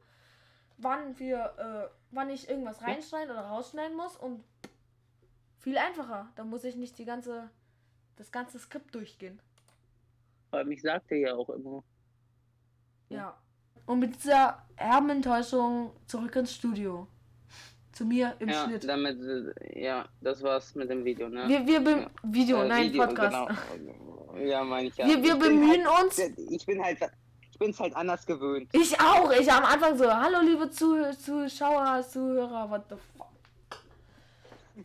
[0.78, 4.44] wann wir, äh, wann ich irgendwas reinschneiden oder rausschneiden muss und
[5.60, 6.32] viel einfacher.
[6.36, 7.50] Da muss ich nicht die ganze,
[8.18, 9.40] das ganze Skript durchgehen.
[10.52, 11.84] Aber ich sagte ja auch immer.
[13.10, 13.38] Ja.
[13.86, 17.08] Und mit dieser herben Enttäuschung zurück ins Studio.
[17.92, 18.84] Zu mir im ja, Schnitt.
[18.88, 19.18] damit,
[19.74, 21.48] ja, das war's mit dem Video, ne?
[21.48, 22.10] Wir, wir Ja.
[22.24, 23.38] Video, Äh, nein, Video, Podcast.
[23.78, 24.36] Genau.
[24.38, 25.08] Ja, meine ich ja.
[25.08, 26.20] Wir, wir Ich bemühen halt, uns.
[26.20, 26.98] Ich bin halt,
[27.50, 28.68] ich bin's halt anders gewöhnt.
[28.74, 29.32] Ich auch.
[29.32, 33.28] Ich am Anfang so, hallo liebe Zuh Zuschauer, Zuhörer, what the fuck.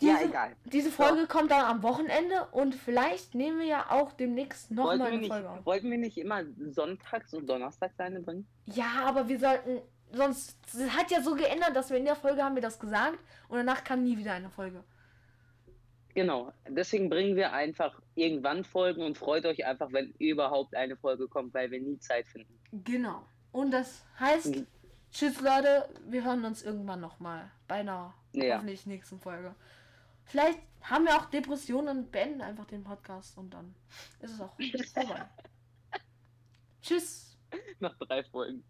[0.01, 0.57] Ja, Diese- egal.
[0.64, 5.18] Diese Folge kommt dann am Wochenende und vielleicht nehmen wir ja auch demnächst nochmal eine
[5.18, 5.66] nicht, Folge auf.
[5.66, 8.47] wollten wir nicht immer sonntags und donnerstags eine bringen?
[8.66, 9.80] Ja, aber wir sollten,
[10.12, 13.18] sonst, es hat ja so geändert, dass wir in der Folge haben wir das gesagt
[13.49, 14.84] und danach kam nie wieder eine Folge.
[16.14, 16.53] Genau.
[16.68, 21.55] Deswegen bringen wir einfach irgendwann Folgen und freut euch einfach, wenn überhaupt eine Folge kommt,
[21.55, 22.59] weil wir nie Zeit finden.
[22.84, 23.24] Genau.
[23.53, 24.66] Und das heißt, Mhm.
[25.12, 28.57] tschüss Leute, wir hören uns irgendwann nochmal bei einer Ja.
[28.57, 29.55] hoffentlich nächsten Folge.
[30.24, 33.74] Vielleicht haben wir auch Depressionen und beenden einfach den Podcast und dann
[34.20, 34.56] ist es auch
[34.94, 35.28] vorbei.
[36.82, 37.36] tschüss.
[37.80, 38.64] Nach drei Folgen.